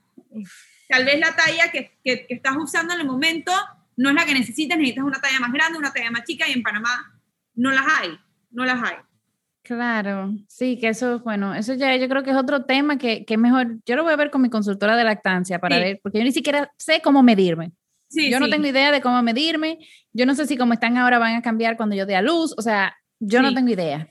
[0.88, 3.52] Tal vez la talla que, que, estás usando en el momento
[3.98, 6.54] no es la que necesitas, necesitas una talla más grande, una talla más chica y
[6.54, 7.22] en Panamá
[7.56, 8.18] no las hay,
[8.52, 8.98] no las hay.
[9.64, 13.38] Claro, sí, que eso, bueno, eso ya yo creo que es otro tema que, que
[13.38, 16.24] mejor, yo lo voy a ver con mi consultora de lactancia para ver, porque yo
[16.24, 17.74] ni siquiera sé cómo medirme.
[18.10, 19.80] Sí, yo no tengo idea de cómo medirme,
[20.14, 22.54] yo no sé si como están ahora van a cambiar cuando yo dé a luz,
[22.58, 24.08] o sea, yo no tengo idea.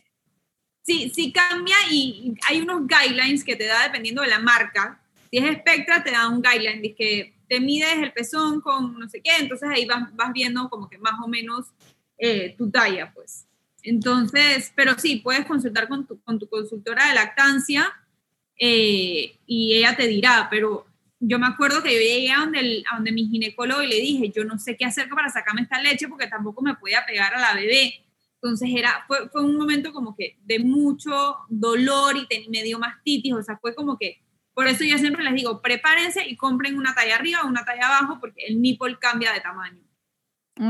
[0.86, 5.38] Sí, sí cambia y hay unos guidelines que te da dependiendo de la marca, si
[5.38, 9.20] es Spectra, te da un guideline, dice que te mides el pezón con no sé
[9.20, 11.66] qué, entonces ahí vas, viendo como que más o menos
[12.18, 13.46] eh, tu talla, pues.
[13.82, 17.92] Entonces, pero sí, puedes consultar con tu, con tu consultora de lactancia
[18.56, 20.86] eh, y ella te dirá, pero
[21.18, 24.30] yo me acuerdo que yo llegué a donde, a donde mi ginecólogo y le dije,
[24.30, 27.40] yo no sé qué hacer para sacarme esta leche porque tampoco me podía pegar a
[27.40, 28.05] la bebé.
[28.46, 33.32] Entonces era, fue, fue un momento como que de mucho dolor y me dio mastitis,
[33.32, 34.22] o sea, fue como que
[34.54, 37.88] por eso yo siempre les digo, prepárense y compren una talla arriba o una talla
[37.88, 39.82] abajo porque el nipple cambia de tamaño.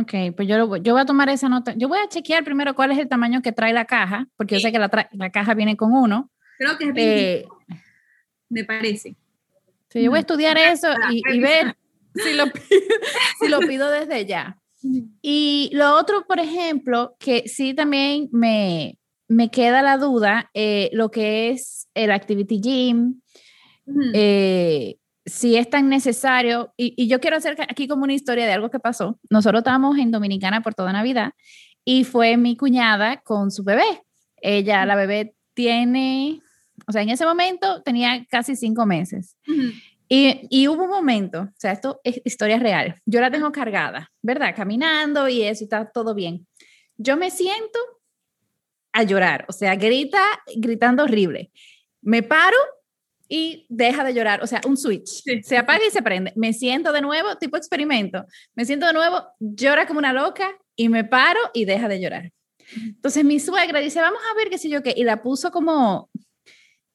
[0.01, 1.75] Ok, pues yo, yo voy a tomar esa nota.
[1.77, 4.61] Yo voy a chequear primero cuál es el tamaño que trae la caja, porque yo
[4.61, 6.31] sé que la, la, caja viene con uno.
[6.59, 7.49] Creo que es 20, eh,
[8.49, 9.17] me parece.
[9.91, 11.77] Sí, yo voy a estudiar eso y, y ver
[12.15, 12.47] si lo,
[13.41, 14.59] si lo pido desde ya.
[15.23, 21.11] Y lo otro, por ejemplo, que sí también me, me queda la duda, eh, lo
[21.11, 23.21] que es el Activity Gym,
[24.15, 28.71] eh, si es tan necesario, y, yo quiero hacer aquí como una historia de algo
[28.71, 29.19] que pasó.
[29.31, 31.33] Nosotros estábamos en Dominicana por toda Navidad
[31.85, 34.03] y fue mi cuñada con su bebé.
[34.41, 36.41] Ella, la bebé tiene,
[36.87, 39.37] o sea, en ese momento tenía casi cinco meses.
[40.09, 43.01] Y, y, hubo un momento, o sea, esto es historia real.
[43.07, 44.55] Yo la tengo cargada, ¿verdad?
[44.55, 46.47] Caminando y eso está todo bien.
[46.97, 47.79] Yo me siento
[48.93, 50.23] a llorar, o sea, grita,
[50.57, 51.51] gritando horrible.
[52.03, 52.57] Me paro
[53.29, 55.23] y deja de llorar, o sea, un switch.
[55.43, 56.33] Se apaga y se prende.
[56.37, 58.25] Me siento de nuevo, tipo experimento.
[58.55, 62.33] Me siento de nuevo, llora como una loca y me paro y deja de llorar.
[62.75, 66.11] Entonces mi suegra dice, vamos a ver qué sé yo qué, y la puso como,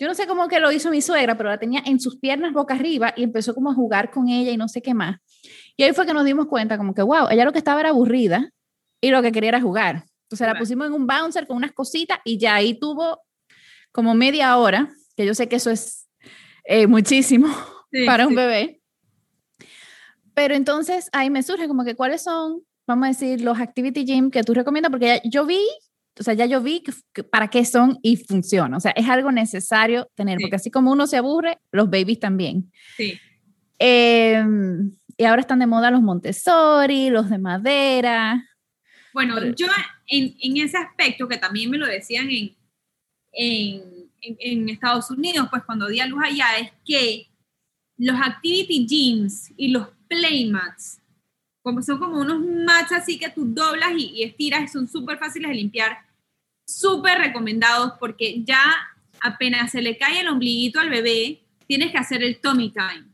[0.02, 2.54] yo no sé cómo que lo hizo mi suegra, pero la tenía en sus piernas
[2.54, 5.20] boca arriba y empezó como a jugar con ella y no sé qué más.
[5.78, 7.90] Y ahí fue que nos dimos cuenta como que, wow, ella lo que estaba era
[7.90, 8.50] aburrida
[9.00, 10.06] y lo que quería era jugar.
[10.24, 13.20] Entonces la pusimos en un bouncer con unas cositas y ya ahí tuvo
[13.92, 16.10] como media hora, que yo sé que eso es
[16.64, 17.48] eh, muchísimo
[18.08, 18.82] para un bebé.
[20.34, 24.32] Pero entonces ahí me surge como que cuáles son, vamos a decir, los activity gym
[24.32, 25.62] que tú recomiendas, porque yo vi,
[26.20, 26.84] o sea, ya yo vi
[27.32, 28.78] para qué son y funciona.
[28.78, 32.72] O sea, es algo necesario tener, porque así como uno se aburre, los babies también.
[32.98, 33.20] Sí.
[33.80, 38.46] Em, y ahora están de moda los Montessori, los de madera.
[39.14, 39.68] Bueno, yo
[40.08, 42.56] en, en, ese aspecto, que también me lo decían en,
[43.34, 47.28] en en, Estados Unidos, pues cuando di a luz allá, es que
[47.98, 51.01] los activity gyms y los playmats,
[51.62, 55.50] como son como unos mats así que tú doblas y, y estiras, son súper fáciles
[55.50, 56.00] de limpiar,
[56.66, 58.62] súper recomendados porque ya
[59.22, 63.06] apenas se le cae el ombliguito al bebé, tienes que hacer el tummy time,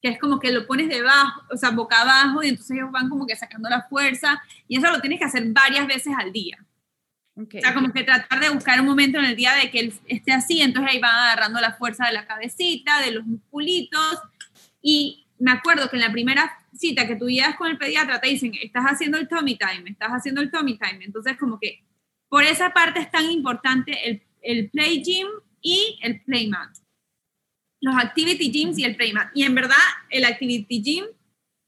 [0.00, 3.08] que es como que lo pones debajo, o sea, boca abajo, y entonces ellos van
[3.08, 6.64] como que sacando la fuerza, y eso lo tienes que hacer varias veces al día.
[7.36, 9.94] O sea, como que tratar de buscar un momento en el día de que él
[10.06, 14.18] esté así, entonces ahí van agarrando la fuerza de la cabecita, de los musculitos.
[14.82, 17.26] Y me acuerdo que en la primera cita que tú
[17.58, 21.04] con el pediatra te dicen, estás haciendo el tummy time, estás haciendo el tummy time.
[21.04, 21.82] Entonces, como que
[22.28, 25.26] por esa parte es tan importante el, el play gym
[25.62, 26.70] y el play mat.
[27.80, 29.30] Los activity gyms y el play mat.
[29.34, 29.76] Y en verdad,
[30.10, 31.04] el activity gym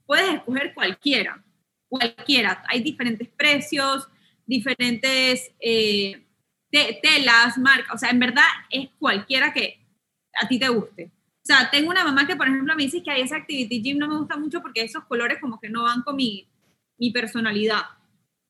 [0.05, 1.43] puedes escoger cualquiera,
[1.89, 2.63] cualquiera.
[2.69, 4.07] Hay diferentes precios,
[4.47, 6.23] diferentes eh,
[6.71, 9.79] telas, marcas, o sea, en verdad es cualquiera que
[10.41, 11.11] a ti te guste.
[11.43, 13.99] O sea, tengo una mamá que, por ejemplo, me dice que hay ese Activity Gym
[13.99, 16.49] no me gusta mucho porque esos colores como que no van con mi,
[16.99, 17.83] mi personalidad.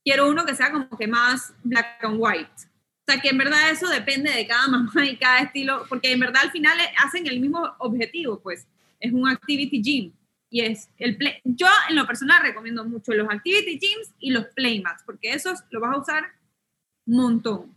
[0.04, 2.50] Quiero uno que sea como que más black and white.
[2.50, 6.20] O sea, que en verdad eso depende de cada mamá y cada estilo, porque en
[6.20, 8.66] verdad al final hacen el mismo objetivo, pues.
[9.00, 10.12] Es un Activity Gym.
[10.50, 11.40] Y es el play.
[11.44, 15.80] Yo en lo personal recomiendo mucho los Activity Gyms y los Playmats, porque esos los
[15.80, 16.24] vas a usar
[17.06, 17.74] un montón.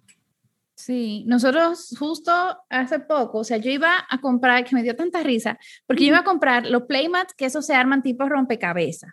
[0.75, 2.31] Sí, nosotros justo
[2.69, 5.57] hace poco, o sea, yo iba a comprar, que me dio tanta risa,
[5.87, 9.11] porque yo iba a comprar los playmats que esos se arman tipo rompecabezas.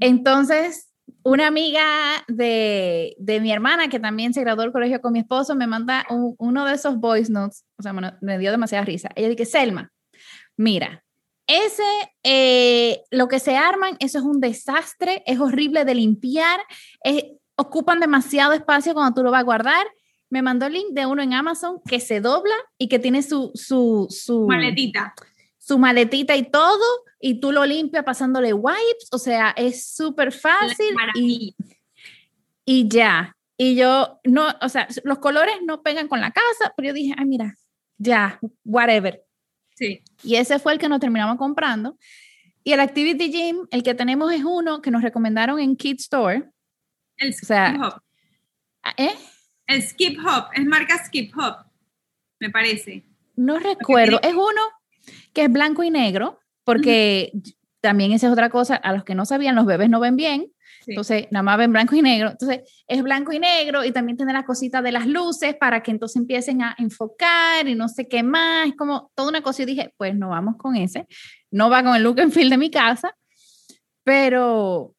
[0.00, 0.90] Entonces,
[1.22, 1.84] una amiga
[2.28, 6.06] de, de, mi hermana, que también se graduó del colegio con mi esposo, me manda
[6.08, 9.10] uno de esos voice notes, o sea, me dio demasiada risa.
[9.16, 9.92] Ella dice, Selma,
[10.56, 11.04] mira,
[11.46, 11.82] ese,
[12.22, 16.60] eh, lo que se arman, eso es un desastre, es horrible de limpiar,
[17.56, 19.86] ocupan demasiado espacio cuando tú lo vas a guardar
[20.30, 23.50] me mandó el link de uno en Amazon que se dobla y que tiene su,
[23.54, 25.14] su, su maletita.
[25.58, 26.84] Su maletita y todo,
[27.18, 31.54] y tú lo limpias pasándole wipes, o sea, es súper fácil y,
[32.66, 33.34] y ya.
[33.56, 37.14] Y yo, no, o sea, los colores no pegan con la casa, pero yo dije,
[37.16, 37.56] ay, mira,
[37.96, 39.24] ya, whatever.
[39.74, 40.02] Sí.
[40.22, 41.96] Y ese fue el que nos terminamos comprando.
[42.62, 46.50] Y el Activity Gym, el que tenemos es uno que nos recomendaron en Kid Store.
[47.16, 48.00] El o sea,
[48.96, 49.14] ¿eh?
[49.66, 51.66] El Skip Hop, es marca Skip Hop,
[52.40, 53.04] me parece.
[53.36, 54.62] No recuerdo, es uno
[55.32, 57.32] que es blanco y negro, porque
[57.80, 60.50] también esa es otra cosa, a los que no sabían, los bebés no ven bien,
[60.86, 64.32] entonces nada más ven blanco y negro, entonces es blanco y negro y también tiene
[64.32, 68.22] la cosita de las luces para que entonces empiecen a enfocar y no sé qué
[68.22, 69.62] más, es como toda una cosa.
[69.62, 71.06] Y dije, pues no vamos con ese,
[71.50, 73.16] no va con el look and feel de mi casa,
[74.02, 74.94] pero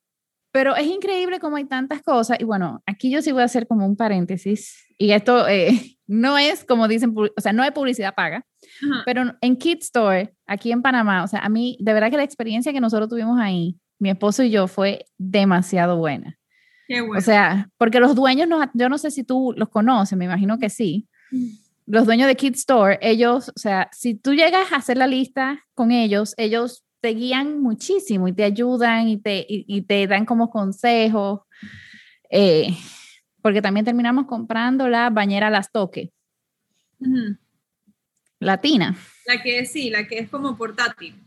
[0.55, 2.37] pero es increíble cómo hay tantas cosas.
[2.39, 4.85] Y bueno, aquí yo sí voy a hacer como un paréntesis.
[4.97, 8.45] Y esto eh, no es como dicen, o sea, no hay publicidad paga.
[9.05, 12.23] Pero en Kid Store, aquí en Panamá, o sea, a mí, de verdad que la
[12.23, 16.37] experiencia que nosotros tuvimos ahí, mi esposo y yo, fue demasiado buena.
[16.87, 17.17] Qué bueno.
[17.17, 20.57] O sea, porque los dueños, no, yo no sé si tú los conoces, me imagino
[20.57, 21.05] que sí.
[21.31, 21.47] Mm.
[21.87, 25.65] Los dueños de Kid Store, ellos, o sea, si tú llegas a hacer la lista
[25.73, 30.49] con ellos, ellos te guían muchísimo y te ayudan y te, y, te dan como
[30.49, 31.41] consejos.
[32.31, 32.75] Eh,
[33.43, 36.11] porque también terminamos comprando la bañera Las Toque.
[38.39, 38.97] Latina.
[39.27, 41.23] La que sí, la que es como portátil.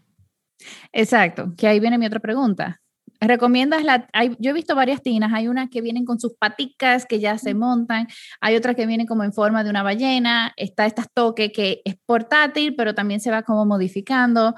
[0.90, 2.80] Exacto, que ahí viene mi otra pregunta.
[3.20, 4.08] ¿Recomiendas la,
[4.40, 7.54] yo he visto varias tinas, hay unas que vienen con sus paticas que ya se
[7.54, 8.08] montan,
[8.40, 11.94] hay otras que vienen como en forma de una ballena, está esta toque que es
[12.04, 14.56] portátil, pero también se va como modificando.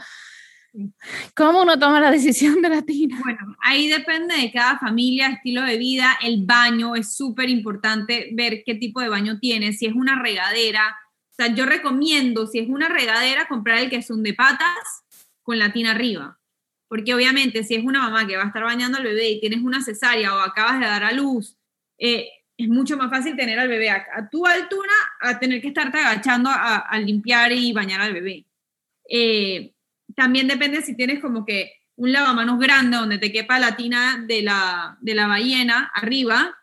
[1.34, 3.18] ¿Cómo uno toma la decisión de la tina?
[3.22, 8.62] Bueno, ahí depende de cada familia, estilo de vida, el baño, es súper importante ver
[8.64, 10.96] qué tipo de baño tiene, si es una regadera,
[11.30, 15.04] o sea, yo recomiendo, si es una regadera, comprar el que es un de patas
[15.42, 16.38] con la tina arriba,
[16.88, 19.62] porque obviamente si es una mamá que va a estar bañando al bebé y tienes
[19.62, 21.56] una cesárea o acabas de dar a luz,
[21.98, 25.98] eh, es mucho más fácil tener al bebé a, tu altura a tener que estarte
[25.98, 28.44] agachando a, limpiar y bañar al bebé.
[29.08, 29.72] Eh,
[30.14, 34.42] también depende si tienes como que un lavamanos grande donde te quepa la tina de
[34.42, 36.56] la, de la ballena arriba,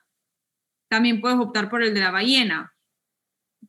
[0.89, 2.73] también puedes optar por el de la ballena.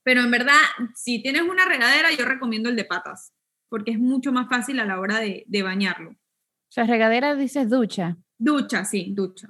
[0.02, 0.54] Pero en verdad,
[0.94, 3.34] si tienes una regadera, yo recomiendo el de patas,
[3.68, 6.12] porque es mucho más fácil a la hora de, de bañarlo.
[6.12, 8.16] O sea, regadera dices ducha.
[8.38, 9.48] Ducha, sí, ducha.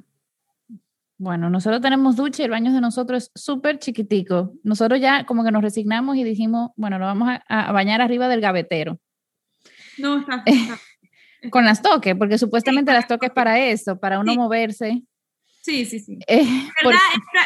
[1.18, 4.54] Bueno, nosotros tenemos ducha y el baño de nosotros es súper chiquitico.
[4.62, 8.28] Nosotros ya como que nos resignamos y dijimos, bueno, lo vamos a, a bañar arriba
[8.28, 9.00] del gavetero.
[9.98, 10.44] No, está,
[11.50, 15.02] con las toques, porque supuestamente las toques para eso, para uno moverse.
[15.62, 16.18] Sí, sí, sí.
[16.26, 16.46] Eh,
[16.82, 17.00] verdad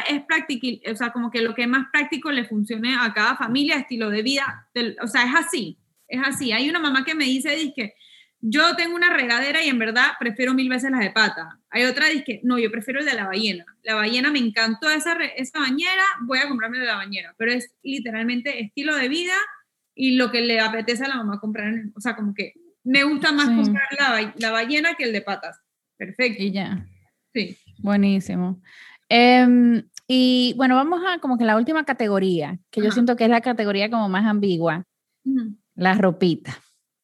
[0.08, 3.76] es, práctico, o sea, como que lo que más práctico le funcione a cada familia,
[3.76, 4.68] estilo de vida,
[5.02, 6.52] o sea, es así, es así.
[6.52, 7.94] Hay una mamá que me dice, dice,
[8.40, 11.58] yo tengo una regadera y en verdad prefiero mil veces las de pata.
[11.70, 13.64] Hay otra dice, no, yo prefiero el de la ballena.
[13.82, 17.72] La ballena me encantó esa, esa bañera, voy a comprarme de la bañera, pero es
[17.82, 19.34] literalmente estilo de vida
[19.94, 23.32] y lo que le apetece a la mamá comprar, o sea, como que me gusta
[23.32, 25.60] más comprar la, la, ballena que el de patas.
[25.96, 26.42] Perfecto.
[26.42, 26.86] Y ya.
[27.32, 27.56] Sí.
[27.78, 28.60] Buenísimo.
[29.08, 33.30] Em, y bueno, vamos a como que la última categoría, que yo siento que es
[33.30, 34.84] la categoría como más ambigua,
[35.74, 36.58] la ropita.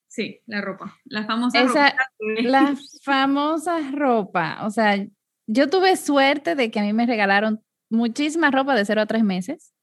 [0.09, 1.95] Sí, la ropa, la famosa ropa.
[2.41, 5.07] La famosa ropa, o sea,
[5.47, 9.23] yo tuve suerte de que a mí me regalaron muchísima ropa de 0 a 3
[9.23, 9.75] meses.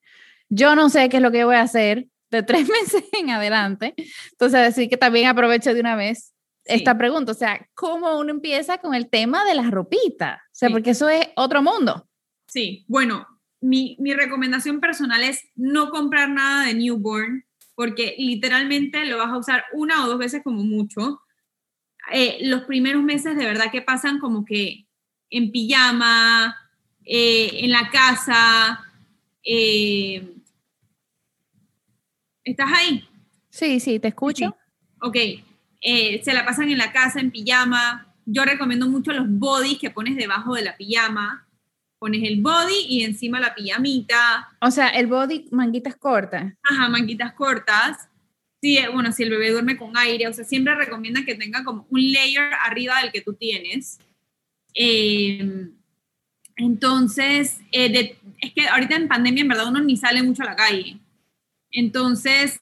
[0.50, 3.94] Yo no sé qué es lo que voy a hacer de tres meses en adelante.
[4.32, 6.34] Entonces, así que también aprovecho de una vez
[6.66, 10.40] esta pregunta, o sea, ¿cómo uno empieza con el tema de las ropitas?
[10.40, 12.10] O sea, porque eso es otro mundo.
[12.48, 13.28] Sí, bueno,
[13.62, 19.38] mi, mi, recomendación personal es no comprar nada de newborn porque literalmente lo vas a
[19.38, 21.22] usar una o dos veces como mucho.
[22.12, 24.88] Eh, los primeros meses de verdad que pasan como que
[25.30, 26.56] en pijama,
[27.04, 28.80] eh, en la casa.
[29.44, 30.35] Eh,
[32.46, 33.04] ¿Estás ahí?
[33.50, 34.56] Sí, sí, te escucho.
[35.02, 35.18] Ok,
[35.82, 38.08] se la pasan en la casa, en pijama.
[38.26, 41.46] Yo recomiendo mucho los bodies que pones debajo de la pijama
[42.06, 44.50] pones el body y encima la pijamita.
[44.62, 46.54] O sea, el body, manguitas cortas.
[46.62, 48.10] Ajá, manguitas cortas.
[48.62, 51.64] Sí, eh, bueno, si el bebé duerme con aire, o sea, siempre recomienda que tenga
[51.64, 54.00] como un layer arriba del que tú tienes.
[54.74, 55.72] Em,
[56.58, 60.56] entonces, eh, es que ahorita en pandemia en verdad uno ni sale mucho a la
[60.56, 60.98] calle.
[61.76, 62.62] Entonces,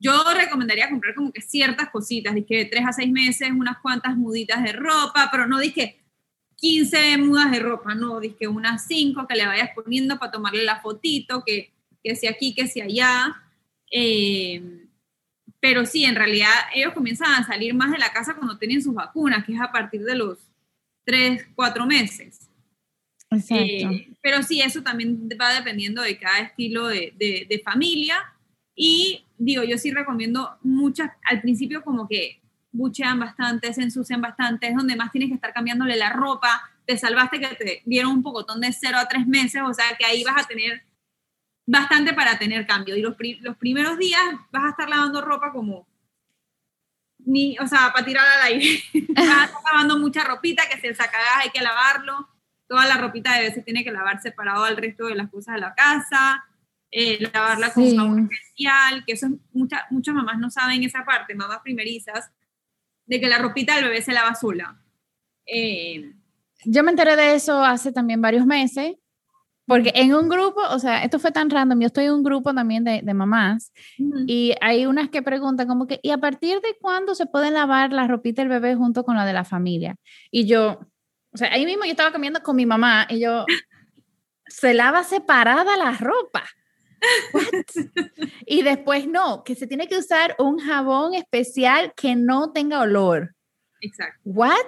[0.00, 4.16] yo recomendaría comprar como que ciertas cositas, de que tres a seis meses, unas cuantas
[4.16, 6.00] muditas de ropa, pero no dije
[6.56, 10.80] 15 mudas de ropa, no, que unas 5 que le vayas poniendo para tomarle la
[10.80, 11.72] fotito, que,
[12.02, 13.36] que sea aquí, que sea allá.
[13.90, 14.88] Eh,
[15.60, 18.94] pero sí, en realidad ellos comienzan a salir más de la casa cuando tienen sus
[18.94, 20.38] vacunas, que es a partir de los
[21.04, 22.41] 3, 4 meses.
[23.50, 28.16] Eh, pero sí, eso también va dependiendo de cada estilo de, de, de familia.
[28.74, 32.40] Y digo, yo sí recomiendo muchas, al principio como que
[32.72, 36.96] buchean bastante, se ensucian bastante, es donde más tienes que estar cambiándole la ropa, te
[36.96, 40.24] salvaste que te dieron un pocotón de 0 a 3 meses, o sea que ahí
[40.24, 40.82] vas a tener
[41.66, 42.96] bastante para tener cambio.
[42.96, 45.86] Y los, los primeros días vas a estar lavando ropa como,
[47.18, 48.82] ni, o sea, para tirar al aire.
[49.14, 52.28] vas a estar lavando mucha ropita que si el sacagas hay que lavarlo.
[52.68, 55.60] Toda la ropita de veces tiene que lavar separado al resto de las cosas de
[55.60, 56.44] la casa.
[56.94, 61.60] Eh, lavarla con un especial, que eso muchas muchas mamás no saben esa parte, mamás
[61.62, 62.30] primerizas,
[63.06, 64.78] de que la ropita del bebé se lava sola.
[65.46, 66.12] Eh,
[66.66, 68.92] yo me enteré de eso hace también varios meses,
[69.66, 72.52] porque en un grupo, o sea, esto fue tan random, yo estoy en un grupo
[72.52, 73.72] también de, de mamás
[74.26, 77.90] y hay unas que preguntan como que, ¿y a partir de cuándo se puede lavar
[77.94, 79.96] la ropita del bebé junto con la de la familia?
[80.30, 80.80] Y yo,
[81.32, 83.46] o sea, ahí mismo yo estaba comiendo con mi mamá y yo,
[84.46, 86.44] se lava separada la ropa.
[88.46, 93.34] y después no, que se tiene que usar un jabón especial que no tenga olor.
[93.80, 94.20] Exacto.
[94.24, 94.66] ¿What?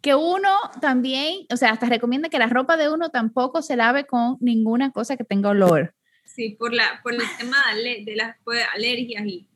[0.00, 0.50] Que uno
[0.80, 4.92] también, o sea, hasta recomienda que la ropa de uno tampoco se lave con ninguna
[4.92, 5.94] cosa que tenga olor.
[6.24, 9.48] Sí, por, la, por el tema de las pues, alergias y,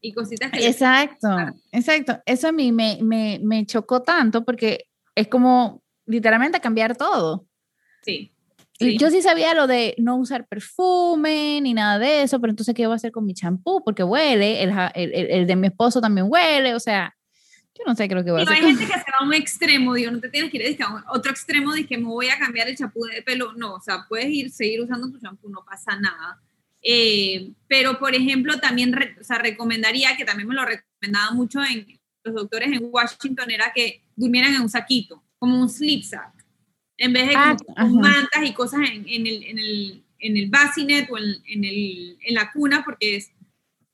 [0.00, 0.66] y cositas que...
[0.66, 1.28] Exacto,
[1.70, 2.20] exacto.
[2.26, 4.89] Eso a mí me, me, me chocó tanto porque
[5.20, 7.46] es como literalmente cambiar todo.
[8.02, 8.32] Sí.
[8.98, 12.86] Yo sí sabía lo de no usar perfume ni nada de eso, pero entonces, ¿qué
[12.86, 13.82] voy a hacer con mi champú?
[13.84, 17.14] Porque huele, el, el, el, de mi esposo también huele, o sea,
[17.78, 18.56] yo no sé, creo que voy a hacer.
[18.56, 21.12] Hay gente que se va a un extremo, digo, no te tienes que ir a
[21.12, 24.06] otro extremo de que me voy a cambiar el champú de pelo, no, o sea,
[24.08, 26.40] puedes ir, seguir usando tu champú, no pasa nada.
[26.82, 31.99] Eh, pero, por ejemplo, también o sea, recomendaría, que también me lo recomendaba mucho en
[32.22, 36.40] los doctores en Washington, era que durmieran en un saquito, como un sleep sack
[37.00, 40.50] en vez de ah, con mantas y cosas en, en, el, en, el, en el
[40.50, 43.32] bassinet o en, el, en la cuna, porque es,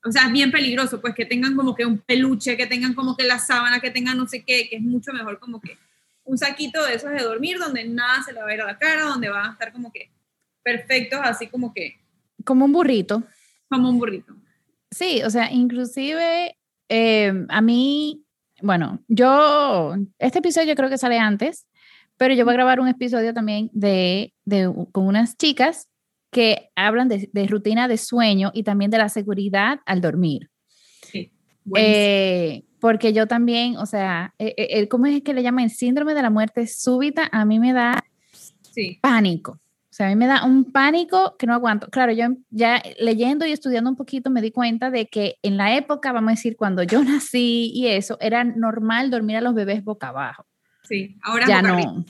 [0.05, 3.17] o sea, es bien peligroso, pues que tengan como que un peluche, que tengan como
[3.17, 5.79] que la sábana, que tengan no sé qué, que es mucho mejor como que
[6.25, 8.79] un saquito de esos de dormir donde nada se le va a ver a la
[8.79, 10.11] cara, donde van a estar como que
[10.65, 12.01] perfectos, así como que...
[12.45, 13.23] Como un burrito.
[13.69, 14.35] Como un burrito.
[14.91, 16.56] Sí, o sea, inclusive
[16.89, 18.25] eh, a mí,
[18.63, 21.67] bueno, yo, este episodio creo que sale antes,
[22.17, 25.89] pero yo voy a grabar un episodio también de, de con unas chicas
[26.31, 30.51] que hablan de, de, rutina de sueño y también de la seguridad al dormir.
[31.03, 31.31] Sí,
[31.75, 35.65] eh, porque yo también, o sea, el, eh, eh, ¿cómo es que le llaman?
[35.65, 38.05] El síndrome de la muerte súbita, a mí me da
[38.73, 38.99] sí.
[39.01, 39.59] pánico.
[39.97, 41.89] O sea, a mí me da un pánico que no aguanto.
[41.89, 45.75] Claro, yo ya leyendo y estudiando un poquito me di cuenta de que en la
[45.75, 49.83] época, vamos a decir, cuando yo nací y eso, era normal dormir a los bebés
[49.83, 50.47] boca abajo.
[50.83, 52.05] Sí, ahora ya no.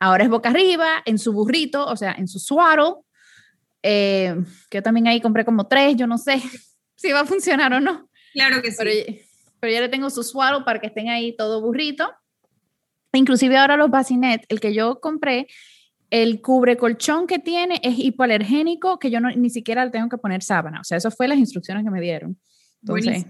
[0.00, 3.04] Ahora es boca arriba, en su burrito, o sea, en su suaro.
[3.82, 4.34] Eh,
[4.70, 6.40] que yo también ahí compré como tres, yo no sé
[6.96, 8.08] si va a funcionar o no.
[8.32, 8.78] Claro que sí.
[8.78, 8.90] Pero,
[9.60, 12.10] pero ya le tengo su suaro para que estén ahí todo burrito.
[13.12, 15.46] Inclusive ahora los bacinet, el que yo compré,
[16.12, 20.18] el cubre colchón que tiene es hipoalergénico, que yo no, ni siquiera le tengo que
[20.18, 20.80] poner sábana.
[20.80, 22.38] O sea, eso fue las instrucciones que me dieron.
[22.82, 23.24] Entonces,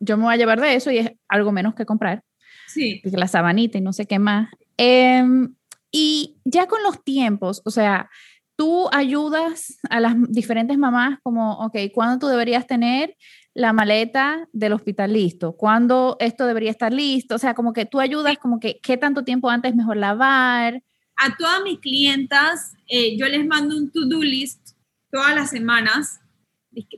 [0.00, 2.22] yo me voy a llevar de eso y es algo menos que comprar.
[2.68, 3.00] Sí.
[3.04, 4.50] La sabanita y no sé qué más.
[4.76, 5.54] Em,
[5.90, 8.10] y ya con los tiempos, o sea,
[8.54, 13.16] tú ayudas a las diferentes mamás como, ok, ¿cuándo tú deberías tener
[13.54, 15.56] la maleta del hospital listo?
[15.56, 17.36] ¿Cuándo esto debería estar listo?
[17.36, 20.82] O sea, como que tú ayudas, como que qué tanto tiempo antes es mejor lavar.
[21.16, 24.72] A todas mis clientas, eh, yo les mando un to-do list
[25.10, 26.20] todas las semanas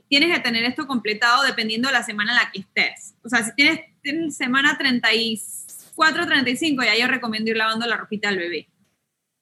[0.07, 3.15] tienes que tener esto completado dependiendo de la semana en la que estés.
[3.23, 8.29] O sea, si tienes, tienes semana 34, 35, ya yo recomiendo ir lavando la ropita
[8.29, 8.67] del bebé.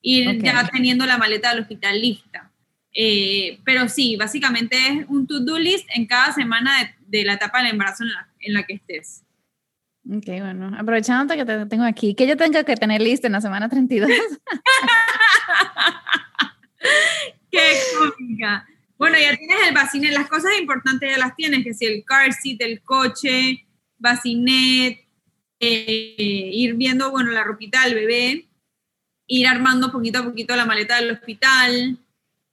[0.00, 2.52] Ir ya teniendo la maleta del hospital lista.
[2.94, 7.72] Eh, pero sí, básicamente es un to-do list en cada semana de, la etapa del
[7.72, 9.24] embarazo en la, en la que estés.
[10.10, 13.42] Ok, bueno, aprovechando que te tengo aquí, que yo tenga que tener lista en la
[13.42, 14.10] semana 32.
[17.50, 18.66] Qué cómica.
[18.96, 22.32] Bueno, ya tienes el bacinet, las cosas importantes ya las tienes, que si el car
[22.32, 23.66] seat, el coche,
[23.98, 24.98] bacinet,
[25.60, 28.48] eh, ir viendo, bueno, la ropita del bebé,
[29.26, 31.98] ir armando poquito a poquito la maleta del hospital,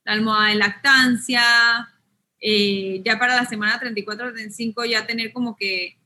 [0.04, 1.42] la almohada de lactancia,
[2.38, 5.96] eh, ya para la semana 34-35 ya tener como que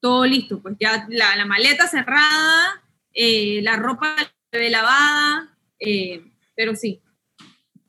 [0.00, 2.82] todo listo, pues ya la, maleta cerrada,
[3.12, 4.16] eh, la ropa
[4.52, 5.56] lavada,
[6.56, 7.02] pero sí,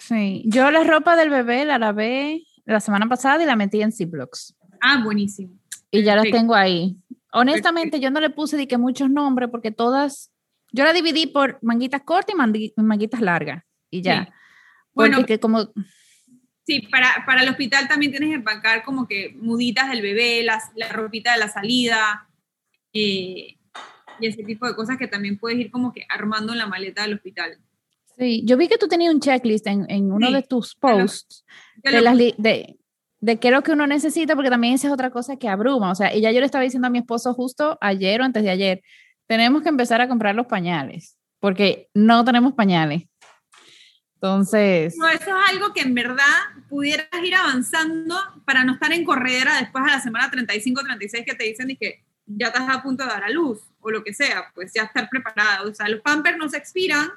[0.02, 3.92] Sí, yo la ropa del bebé la lavé la semana pasada y la metí en
[3.92, 4.56] Ziplocs.
[4.82, 5.54] Ah, buenísimo.
[5.92, 6.98] Y ya las tengo ahí.
[7.32, 10.32] Honestamente, yo no le puse de que muchos nombres porque todas,
[10.72, 14.34] yo la dividí por manguitas cortas y manguitas largas y ya.
[14.94, 15.72] Bueno, que como...
[16.72, 20.72] Sí, para, para, el hospital también tienes que empacar como que muditas del bebé, las,
[20.76, 22.30] la ropita de la salida
[22.94, 23.58] eh,
[24.22, 27.02] y ese tipo de cosas que también puedes ir como que armando en la maleta
[27.02, 27.58] del hospital.
[28.18, 31.44] Sí, yo vi que tú tenías un checklist en, en uno de tus posts
[31.76, 32.78] de, las de,
[33.20, 35.92] de qué es lo que uno necesita, porque también esa es otra cosa que abruma.
[35.92, 38.44] O sea, y ya yo le estaba diciendo a mi esposo justo ayer o antes
[38.44, 38.82] de ayer,
[39.28, 43.11] tenemos que empezar a comprar los pañales, porque no tenemos pañales.
[44.22, 44.96] Entonces...
[44.98, 46.26] No, eso es algo que en verdad
[46.70, 48.16] pudieras ir avanzando
[48.46, 51.76] para no estar en corredera después a la semana 35, 36 que te dicen y
[51.76, 54.84] que ya estás a punto de dar a luz o lo que sea, pues ya
[54.84, 55.72] estar preparado.
[55.72, 57.10] O sea, los pampers no se expiran,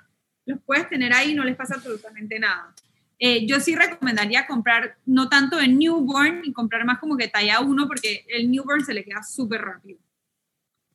[0.47, 2.75] los puedes tener ahí no les pasa absolutamente nada.
[3.19, 7.61] Eh, yo sí recomendaría comprar, no tanto en newborn, y comprar más como que talla
[7.61, 9.99] 1, porque el newborn se le queda súper rápido.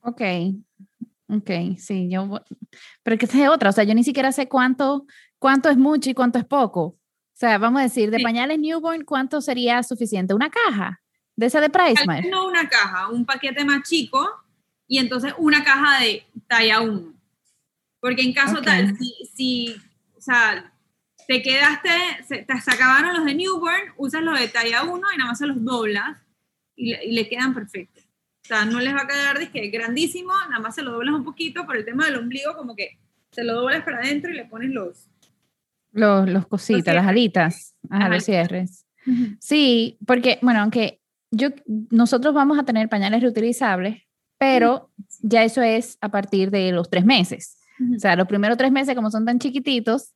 [0.02, 0.22] Ok,
[1.28, 2.44] ok, sí, yo,
[3.04, 5.06] pero que sea otra, o sea, yo ni siquiera sé cuánto,
[5.40, 6.82] cuánto es mucho y cuánto es poco.
[6.82, 6.98] O
[7.34, 10.34] sea, vamos a decir, de pañales newborn, ¿cuánto sería suficiente?
[10.34, 11.02] ¿Una caja?
[11.36, 14.30] ¿De esa de Price No una caja, un paquete más chico
[14.88, 17.14] y entonces una caja de talla 1.
[18.02, 19.76] Porque en caso tal, si, si,
[20.18, 20.74] o sea,
[21.28, 21.90] te quedaste,
[22.28, 25.48] se, te, acabaron los de newborn, usas los de talla 1 y nada más se
[25.48, 26.18] los doblas
[26.76, 28.04] y, le quedan perfectos.
[28.44, 31.24] O sea, no les va a quedar que grandísimo, nada más se lo doblas un
[31.24, 32.98] poquito por el tema del ombligo, como que
[33.32, 35.09] se lo doblas para adentro y le pones los...
[35.92, 38.86] Los, los cositas, las alitas, a los cierres.
[39.40, 41.50] Sí, porque, bueno, aunque yo,
[41.90, 44.04] nosotros vamos a tener pañales reutilizables,
[44.38, 47.58] pero ya eso es a partir de los tres meses.
[47.96, 50.14] O sea, los primeros tres meses, como son tan chiquititos,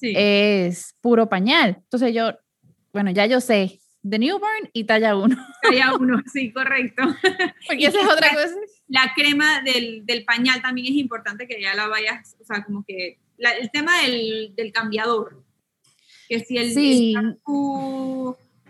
[0.00, 1.78] es puro pañal.
[1.78, 2.32] Entonces yo,
[2.92, 5.36] bueno, ya yo sé, de newborn y talla 1.
[5.62, 7.02] Talla 1, sí, correcto.
[7.66, 8.54] Porque esa es otra cosa.
[8.88, 12.84] La crema del, del, pañal también es importante que ya la vayas, o sea, como
[12.84, 13.18] que
[13.50, 15.42] el tema del, del, cambiador.
[16.28, 17.14] Que si el, sí.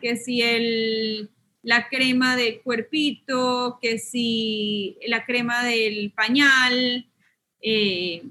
[0.00, 1.30] que si el,
[1.62, 7.06] la crema de cuerpito, que si la crema del pañal,
[7.60, 8.22] eh,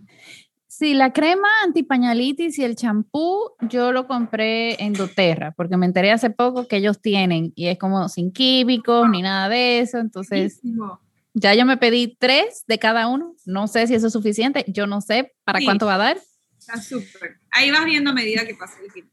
[0.67, 6.11] sí, la crema antipañalitis y el champú yo lo compré en doTERRA porque me enteré
[6.11, 10.59] hace poco que ellos tienen y es como sin químicos ni nada de eso, entonces
[11.33, 14.87] ya yo me pedí tres de cada uno, no sé si eso es suficiente, yo
[14.87, 16.17] no sé para cuánto va a dar.
[16.61, 17.39] Está súper.
[17.49, 19.11] Ahí vas viendo a medida que pasa el tiempo.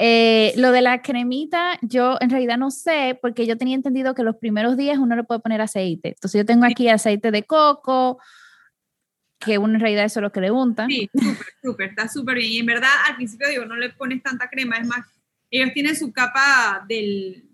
[0.00, 4.22] Eh, lo de la cremita, yo en realidad no sé, porque yo tenía entendido que
[4.22, 6.10] los primeros días uno le puede poner aceite.
[6.10, 8.18] Entonces yo tengo aquí aceite de coco,
[9.38, 10.86] que uno en realidad eso es lo que le unta.
[10.86, 12.52] Sí, súper, súper, está súper bien.
[12.52, 15.04] Y en verdad, al principio digo, no le pones tanta crema, es más,
[15.50, 17.50] ellos tienen su capa del,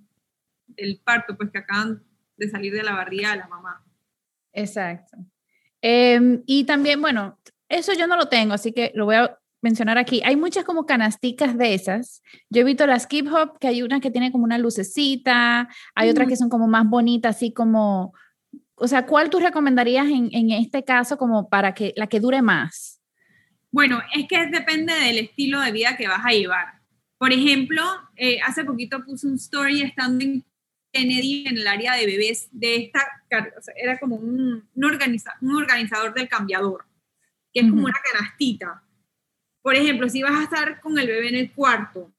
[0.68, 2.04] del parto, pues que acaban
[2.36, 3.84] de salir de la barriga de la mamá.
[4.52, 5.16] Exacto.
[5.80, 7.38] Em, y también, bueno,
[7.74, 10.22] eso yo no lo tengo, así que lo voy a mencionar aquí.
[10.24, 12.22] Hay muchas como canasticas de esas.
[12.50, 16.10] Yo he visto las Keep Hop, que hay una que tiene como una lucecita, hay
[16.10, 18.12] otras que son como más bonitas, así como
[18.76, 22.42] o sea, ¿cuál tú recomendarías en, en, este caso como para que la que dure
[22.42, 23.00] más?
[23.70, 26.80] Bueno, es que depende del estilo de vida que vas a llevar.
[27.18, 27.82] Por ejemplo,
[28.16, 30.44] eh, hace poquito puse un story estando en
[30.92, 33.00] Kennedy en el área de bebés de esta,
[33.58, 36.84] o sea, era como un, un, organiza, un, organizador del cambiador,
[37.54, 38.82] que es como una canastita.
[39.62, 42.12] Por ejemplo, si vas a estar con el bebé en el cuarto,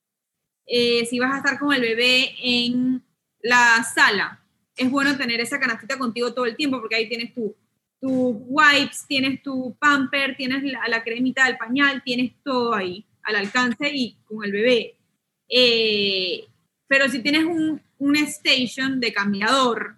[0.66, 3.04] eh, si vas a estar con el bebé en
[3.42, 4.42] la sala,
[4.76, 7.56] es bueno tener esa canastita contigo todo el tiempo porque ahí tienes tu,
[8.02, 13.90] tu wipes, tienes tu pamper, tienes la, cremita del pañal, tienes todo ahí al alcance
[13.94, 14.98] y con el bebé.
[15.50, 16.48] Eh,
[16.88, 19.98] pero si tienes un, un station de cambiador,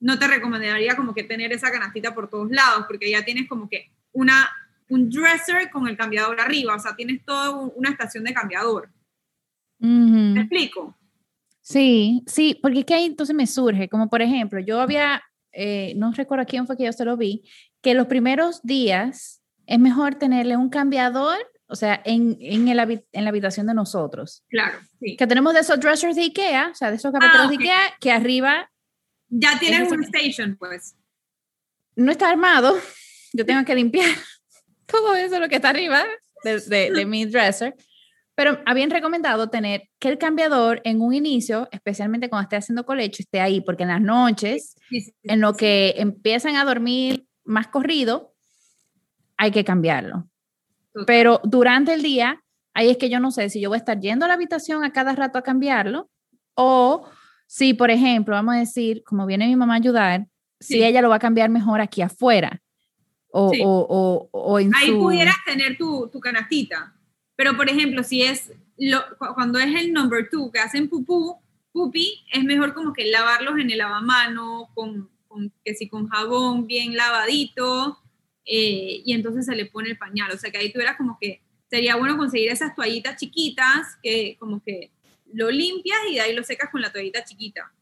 [0.00, 3.68] no te recomendaría como que tener esa canastita por todos lados, porque ya tienes como
[3.68, 4.48] que una,
[4.88, 8.90] un dresser con el cambiador arriba, o sea, tienes toda una estación de cambiador.
[9.78, 10.96] ¿Me explico?
[11.60, 15.94] Sí, sí, porque es que ahí entonces me surge, como por ejemplo, yo había, eh,
[15.96, 17.42] no recuerdo a quién fue que yo se lo vi,
[17.82, 21.36] que los primeros días es mejor tenerle un cambiador,
[21.66, 24.44] o sea, en, en, el, en la habitación de nosotros.
[24.48, 25.16] Claro, sí.
[25.16, 27.80] Que tenemos de esos dressers de Ikea, o sea, de esos cafeteros ah, de Ikea,
[28.00, 28.70] que arriba...
[29.28, 30.96] Ya tienes un station, pues.
[31.96, 32.76] No está armado,
[33.34, 34.08] yo tengo que limpiar
[34.86, 36.04] todo eso lo que está arriba
[36.42, 37.74] de, de, de mi dresser.
[38.36, 43.22] Pero habían recomendado tener que el cambiador en un inicio, especialmente cuando esté haciendo colecho,
[43.22, 44.74] esté ahí, porque en las noches,
[45.22, 48.34] en lo que empiezan a dormir más corrido,
[49.36, 50.28] hay que cambiarlo.
[51.06, 54.00] Pero durante el día, ahí es que yo no sé si yo voy a estar
[54.00, 56.10] yendo a la habitación a cada rato a cambiarlo
[56.54, 57.08] o
[57.46, 60.26] si, por ejemplo, vamos a decir, como viene mi mamá a ayudar,
[60.58, 62.60] si ella lo va a cambiar mejor aquí afuera.
[63.36, 66.94] O, o, o, en Ahí pudieras tener tu, tu canastita.
[67.34, 69.02] Pero, por ejemplo, si es lo,
[69.34, 71.36] cuando es el number two que hacen pupú,
[71.72, 76.68] pupi, es mejor como que lavarlos en el lavamano, con, con que si con jabón
[76.68, 77.98] bien lavadito,
[78.44, 80.30] eh, y entonces se le pone el pañal.
[80.30, 84.62] O sea que ahí tuvieras como que sería bueno conseguir esas toallitas chiquitas que como
[84.62, 84.92] que
[85.32, 87.72] lo limpias y de ahí lo secas con la toallita chiquita.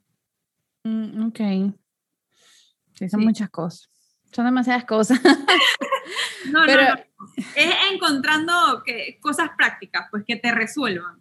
[0.84, 1.40] Mm, ok.
[2.94, 3.91] Sí, son muchas cosas.
[4.33, 5.20] Son demasiadas cosas.
[6.51, 7.12] no, no, no
[7.55, 11.20] es encontrando que, cosas prácticas, pues que te resuelvan.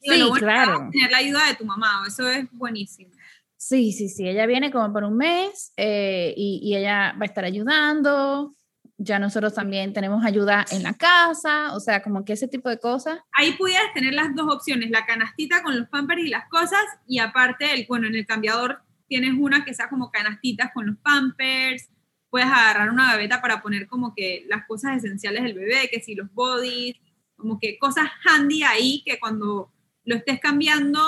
[0.00, 0.88] Sí, claro.
[0.90, 3.12] Tener la ayuda de tu mamá, eso es buenísimo.
[3.56, 7.26] Sí, sí, sí, ella viene como por un mes eh, y, y, ella va a
[7.26, 8.54] estar ayudando.
[8.96, 12.78] Ya nosotros también tenemos ayuda en la casa, o sea, como que ese tipo de
[12.78, 13.18] cosas.
[13.32, 17.18] Ahí pudieras tener las dos opciones, la canastita con los pampers y las cosas, y
[17.18, 21.90] aparte, el, bueno, en el cambiador tienes una que sea como canastitas con los pampers,
[22.30, 26.14] puedes agarrar una gaveta para poner como que las cosas esenciales del bebé, que si
[26.14, 26.96] los bodies,
[27.36, 29.72] como que cosas handy ahí que cuando
[30.04, 31.00] lo estés cambiando,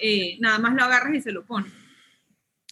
[0.00, 1.72] eh, nada más lo agarras y se lo pones.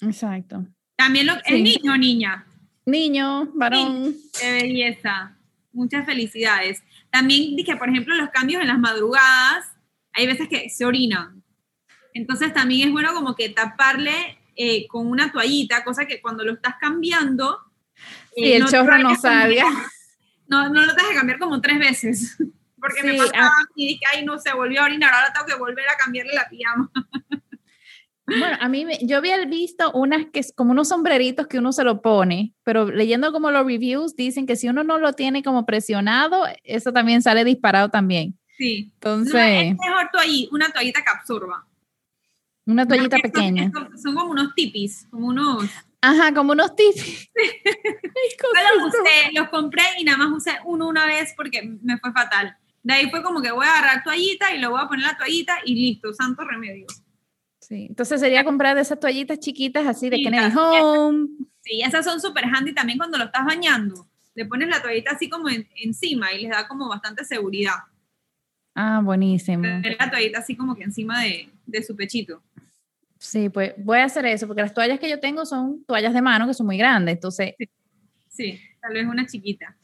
[0.01, 0.67] Exacto.
[0.97, 2.47] También lo, es niño o niña.
[2.87, 4.15] Niño, varón.
[4.39, 5.37] qué belleza.
[5.73, 6.83] Muchas felicidades.
[7.11, 9.67] También dije, por ejemplo, los cambios en las madrugadas,
[10.13, 11.43] hay veces que se orinan.
[12.15, 16.55] Entonces también es bueno como que taparle eh, con una toallita, cosa que cuando lo
[16.55, 17.59] estás cambiando,
[18.37, 19.65] y el chorro no salga.
[20.51, 22.37] No, no lo dejes cambiar como tres veces.
[22.81, 23.65] Porque me pasaba ah.
[23.77, 26.49] y dije, ay, no se volvió a orinar, ahora tengo que volver a cambiarle la
[26.49, 26.91] pijama.
[28.27, 31.83] Bueno, a mí, yo había visto unas que es como unos sombreritos que uno se
[31.83, 35.67] lo pone, pero leyendo como los reviews dicen que si uno no lo tiene como
[35.67, 38.39] presionado, eso también sale disparado también.
[38.57, 38.93] Sí.
[38.95, 39.35] Entonces.
[39.35, 40.09] es mejor
[40.53, 41.67] una toallita que absorba.
[42.67, 43.69] Una toallita pequeña.
[43.73, 45.69] Son, son, como unos tipis, como unos.
[46.03, 47.29] Ajá, como unos tips.
[47.35, 52.57] los usé, los compré y nada más usé uno una vez porque me fue fatal.
[52.83, 55.17] De ahí fue como que voy a agarrar toallita y lo voy a poner la
[55.17, 56.87] toallita y listo, santo remedio.
[57.61, 61.29] Sí, entonces sería comprar de esas toallitas chiquitas así de Kennedy Home.
[61.63, 64.09] Sí, esas son súper handy también cuando lo estás bañando.
[64.35, 67.75] Le pones la toallita así como encima y les da como bastante seguridad.
[68.75, 69.65] Ah, buenísimo.
[69.65, 72.43] la toallita así como que encima de, de su pechito.
[73.21, 76.23] Sí, pues voy a hacer eso, porque las toallas que yo tengo son toallas de
[76.23, 77.55] mano que son muy grandes, entonces...
[78.29, 79.77] Sí, tal vez una chiquita.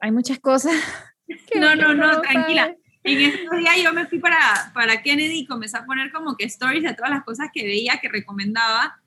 [0.00, 0.74] Hay muchas cosas.
[1.54, 2.74] no, no, no, tranquila.
[3.04, 6.44] En estos días yo me fui para, para Kennedy y comencé a poner como que
[6.44, 9.00] stories de todas las cosas que veía, que recomendaba,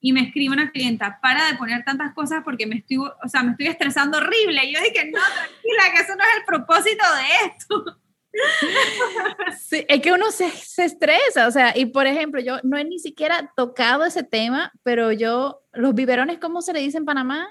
[0.00, 3.42] y me escribe una clienta, para de poner tantas cosas porque me estoy, o sea,
[3.42, 4.64] me estoy estresando horrible.
[4.64, 8.00] Y yo dije, no, tranquila, que eso no es el propósito de esto.
[9.58, 12.84] Sí, es que uno se, se, estresa, o sea, y por ejemplo, yo no he
[12.84, 17.48] ni siquiera tocado ese tema, pero yo, los biberones, ¿cómo se le dice en Panamá?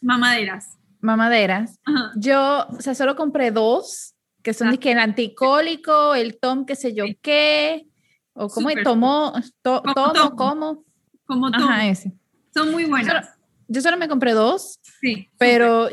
[0.00, 0.78] Mamaderas.
[1.00, 1.80] Mamaderas.
[2.16, 4.76] Yo, o sea, solo compré dos, que son ah.
[4.76, 7.86] que el anticólico, el tom, qué sé yo qué,
[8.32, 10.84] o como el tomo, to, tomo, como.
[11.24, 11.64] Como tomo.
[11.64, 12.12] Ajá, ese.
[12.54, 13.28] Son muy buenas.
[13.68, 15.88] Yo solo, me compré dos, sí, pero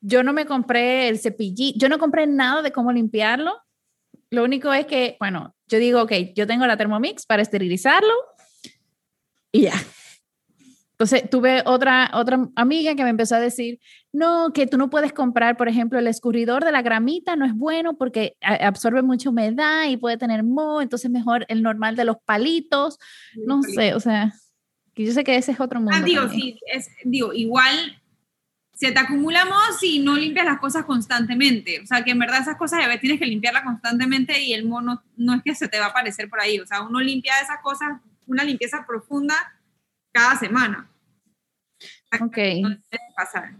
[0.00, 3.52] yo no me compré el cepillito, yo no compré nada de cómo limpiarlo
[4.30, 8.14] lo único es que, bueno, yo digo, ok, yo tengo la Thermomix para esterilizarlo
[9.52, 9.74] y ya.
[10.92, 13.80] Entonces tuve otra, otra amiga que me empezó a decir,
[14.12, 17.54] no, que tú no puedes comprar, por ejemplo, el escurridor de la gramita no es
[17.54, 22.18] bueno porque absorbe mucha humedad y puede tener moho, entonces mejor el normal de los
[22.24, 22.98] palitos,
[23.46, 24.34] no sé, o sea,
[24.92, 25.96] que yo sé que ese es otro mundo.
[25.96, 27.99] Ah, digo, sí, es, digo, igual
[28.80, 31.80] se te acumula moho si no limpias las cosas constantemente.
[31.80, 34.64] O sea, que en verdad esas cosas a veces tienes que limpiarlas constantemente y el
[34.64, 36.58] mono no es que se te va a aparecer por ahí.
[36.58, 39.34] O sea, uno limpia esas cosas, una limpieza profunda
[40.12, 40.90] cada semana.
[42.18, 42.38] Ok.
[43.14, 43.52] pasar.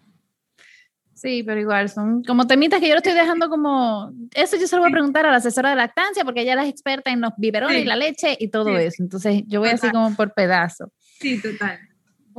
[1.13, 4.15] Sí, pero igual son como temitas que yo lo estoy dejando como.
[4.33, 6.71] Eso yo se lo voy a preguntar a la asesora de lactancia porque ella es
[6.71, 9.03] experta en los biberones y la leche y todo eso.
[9.03, 10.91] Entonces yo voy así como por pedazo.
[11.19, 11.90] Sí, total.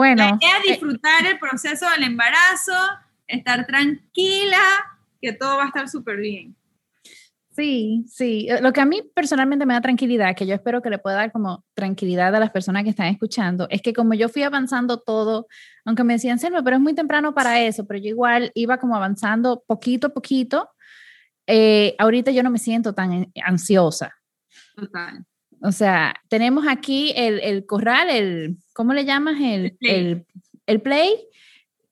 [0.01, 0.23] Bueno.
[0.23, 2.73] La idea es eh, disfrutar el proceso del embarazo,
[3.27, 4.57] estar tranquila,
[5.21, 6.55] que todo va a estar súper bien.
[7.51, 8.47] Sí, sí.
[8.49, 11.17] Eh, lo que a mí personalmente me da tranquilidad, que yo espero que le pueda
[11.17, 14.99] dar como tranquilidad a las personas que están escuchando, es que como yo fui avanzando
[14.99, 15.45] todo,
[15.85, 18.95] aunque me decían, Selma, pero es muy temprano para eso, pero yo igual iba como
[18.95, 20.67] avanzando poquito a poquito,
[21.45, 24.15] eh, ahorita yo no me siento tan ansiosa.
[24.75, 25.23] Total.
[25.63, 29.35] O sea, tenemos aquí el, el corral, el, ¿cómo le llamas?
[29.39, 30.25] El, el,
[30.65, 31.13] el, play,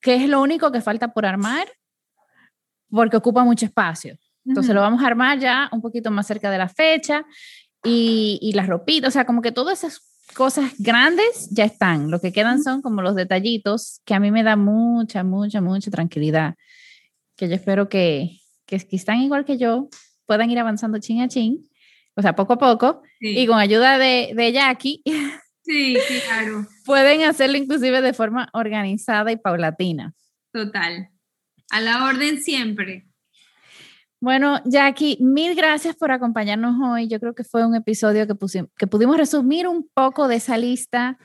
[0.02, 1.68] que es lo único que falta por armar,
[2.90, 4.18] porque ocupa mucho espacio.
[4.44, 7.24] Entonces lo vamos a armar ya un poquito más cerca de la fecha
[7.84, 10.02] y, y las ropitas, o sea, como que todas esas
[10.34, 12.10] cosas grandes ya están.
[12.10, 15.92] Lo que quedan son como los detallitos que a mí me da mucha, mucha, mucha
[15.92, 16.56] tranquilidad.
[17.36, 19.90] Que yo espero que, que, que están igual que yo,
[20.26, 21.70] puedan ir avanzando chin a chin
[22.20, 25.02] o sea, poco a poco, y con ayuda de, de Jackie,
[25.64, 26.68] sí, claro.
[26.86, 30.14] pueden hacerlo inclusive de forma organizada y paulatina.
[30.52, 31.10] Total.
[31.72, 33.08] A la orden siempre.
[34.20, 37.08] Bueno, Jackie, mil gracias por acompañarnos hoy.
[37.08, 38.36] Yo creo que fue un episodio que,
[38.78, 41.18] que pudimos resumir un poco de esa lista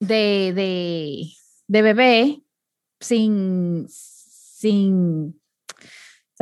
[0.00, 1.26] de, de,
[1.68, 2.42] de bebé
[2.98, 5.38] sin, sin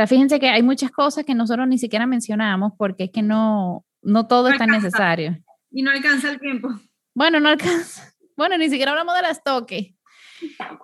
[0.01, 3.85] sea, fíjense que hay muchas cosas que nosotros ni siquiera mencionamos porque es que no,
[4.03, 5.37] no todo es tan necesario.
[5.71, 6.69] Y no alcanza el tiempo.
[7.15, 8.07] Bueno, no alcanza.
[8.37, 9.93] Bueno, ni siquiera hablamos de las toques.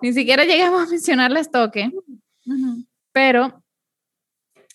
[0.03, 1.89] Ni siquiera llegamos a mencionar las toques.
[3.11, 3.63] Pero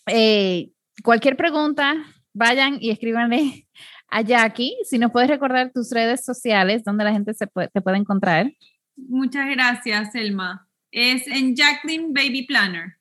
[0.08, 0.72] eh,
[1.04, 1.94] cualquier pregunta,
[2.34, 3.68] vayan y escríbanle
[4.08, 4.74] a Jackie.
[4.82, 8.52] Si nos puedes recordar tus redes sociales donde la gente se puede, te puede encontrar.
[8.96, 10.66] Muchas gracias, Selma.
[10.90, 12.96] Es en Jacqueline Baby Planner.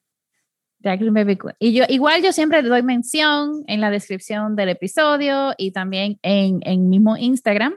[1.60, 6.60] Y yo, igual yo siempre doy mención en la descripción del episodio y también en,
[6.64, 7.76] en mismo Instagram.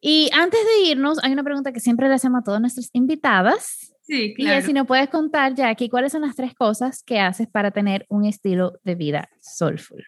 [0.00, 3.92] Y antes de irnos, hay una pregunta que siempre le hacemos a todas nuestras invitadas.
[4.02, 4.54] Sí, claro.
[4.54, 7.72] Y es si nos puedes contar, Jackie, cuáles son las tres cosas que haces para
[7.72, 10.06] tener un estilo de vida soulful.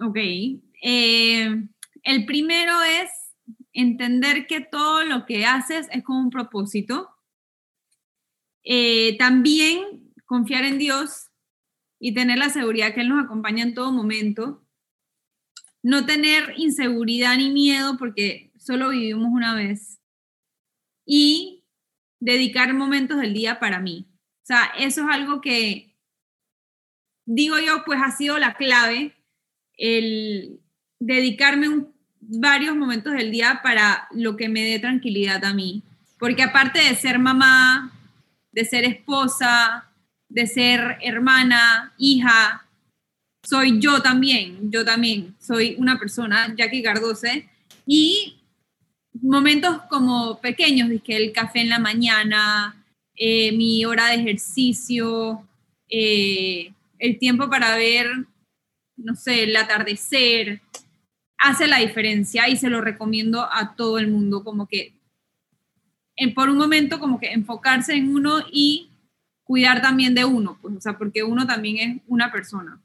[0.00, 0.16] Ok.
[0.16, 1.48] Eh,
[2.04, 3.10] el primero es
[3.72, 7.08] entender que todo lo que haces es con un propósito.
[8.62, 11.28] Eh, también confiar en Dios
[12.00, 14.66] y tener la seguridad que Él nos acompaña en todo momento.
[15.82, 20.00] No tener inseguridad ni miedo porque solo vivimos una vez.
[21.04, 21.64] Y
[22.18, 24.06] dedicar momentos del día para mí.
[24.42, 25.94] O sea, eso es algo que,
[27.26, 29.14] digo yo, pues ha sido la clave,
[29.76, 30.60] el
[30.98, 31.88] dedicarme
[32.20, 35.82] varios momentos del día para lo que me dé tranquilidad a mí.
[36.18, 37.92] Porque aparte de ser mamá,
[38.50, 39.91] de ser esposa,
[40.32, 42.66] de ser hermana, hija,
[43.44, 47.48] soy yo también, yo también soy una persona, Jackie Gardose,
[47.86, 48.40] y
[49.20, 52.82] momentos como pequeños, que el café en la mañana,
[53.14, 55.46] eh, mi hora de ejercicio,
[55.90, 58.06] eh, el tiempo para ver,
[58.96, 60.62] no sé, el atardecer,
[61.36, 64.94] hace la diferencia y se lo recomiendo a todo el mundo, como que
[66.16, 68.91] en, por un momento como que enfocarse en uno y
[69.52, 72.80] cuidar también de uno, pues, o sea, porque uno también es una persona.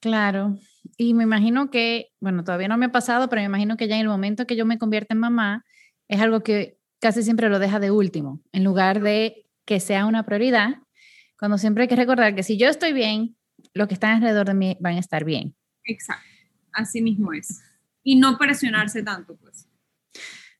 [0.00, 0.56] Claro,
[0.96, 3.96] y me imagino que, bueno, todavía no me ha pasado, pero me imagino que ya
[3.96, 5.64] en el momento que yo me convierta en mamá,
[6.06, 10.24] es algo que casi siempre lo deja de último, en lugar de que sea una
[10.24, 10.76] prioridad,
[11.36, 13.36] cuando siempre hay que recordar que si yo estoy bien,
[13.74, 15.56] los que están alrededor de mí van a estar bien.
[15.82, 16.24] Exacto,
[16.72, 17.64] así mismo es.
[18.04, 19.66] Y no presionarse tanto, pues.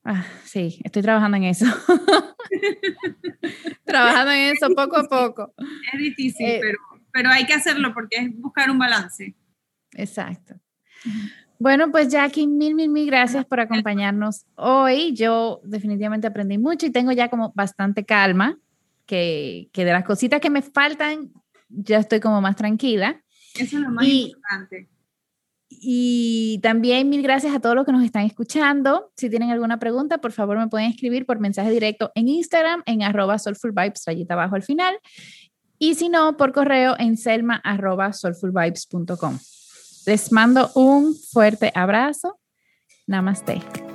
[0.04, 1.66] Ah, sí, estoy trabajando en eso.
[3.84, 5.54] trabajando en eso poco a poco.
[5.92, 6.78] Es difícil, eh, pero,
[7.12, 9.34] pero hay que hacerlo porque es buscar un balance.
[9.92, 10.54] Exacto.
[11.58, 15.14] Bueno, pues Jackie, mil, mil, mil gracias por acompañarnos hoy.
[15.14, 18.58] Yo definitivamente aprendí mucho y tengo ya como bastante calma,
[19.04, 21.30] que, que de las cositas que me faltan,
[21.68, 23.22] ya estoy como más tranquila.
[23.54, 24.88] Eso es lo más importante.
[25.72, 29.12] Y también mil gracias a todos los que nos están escuchando.
[29.16, 33.02] Si tienen alguna pregunta, por favor me pueden escribir por mensaje directo en Instagram en
[33.04, 34.98] arroba soulfulvibes, rayita abajo al final.
[35.78, 39.38] Y si no, por correo en selma arroba soulfulvibes.com.
[40.06, 42.38] Les mando un fuerte abrazo.
[43.06, 43.89] Namaste.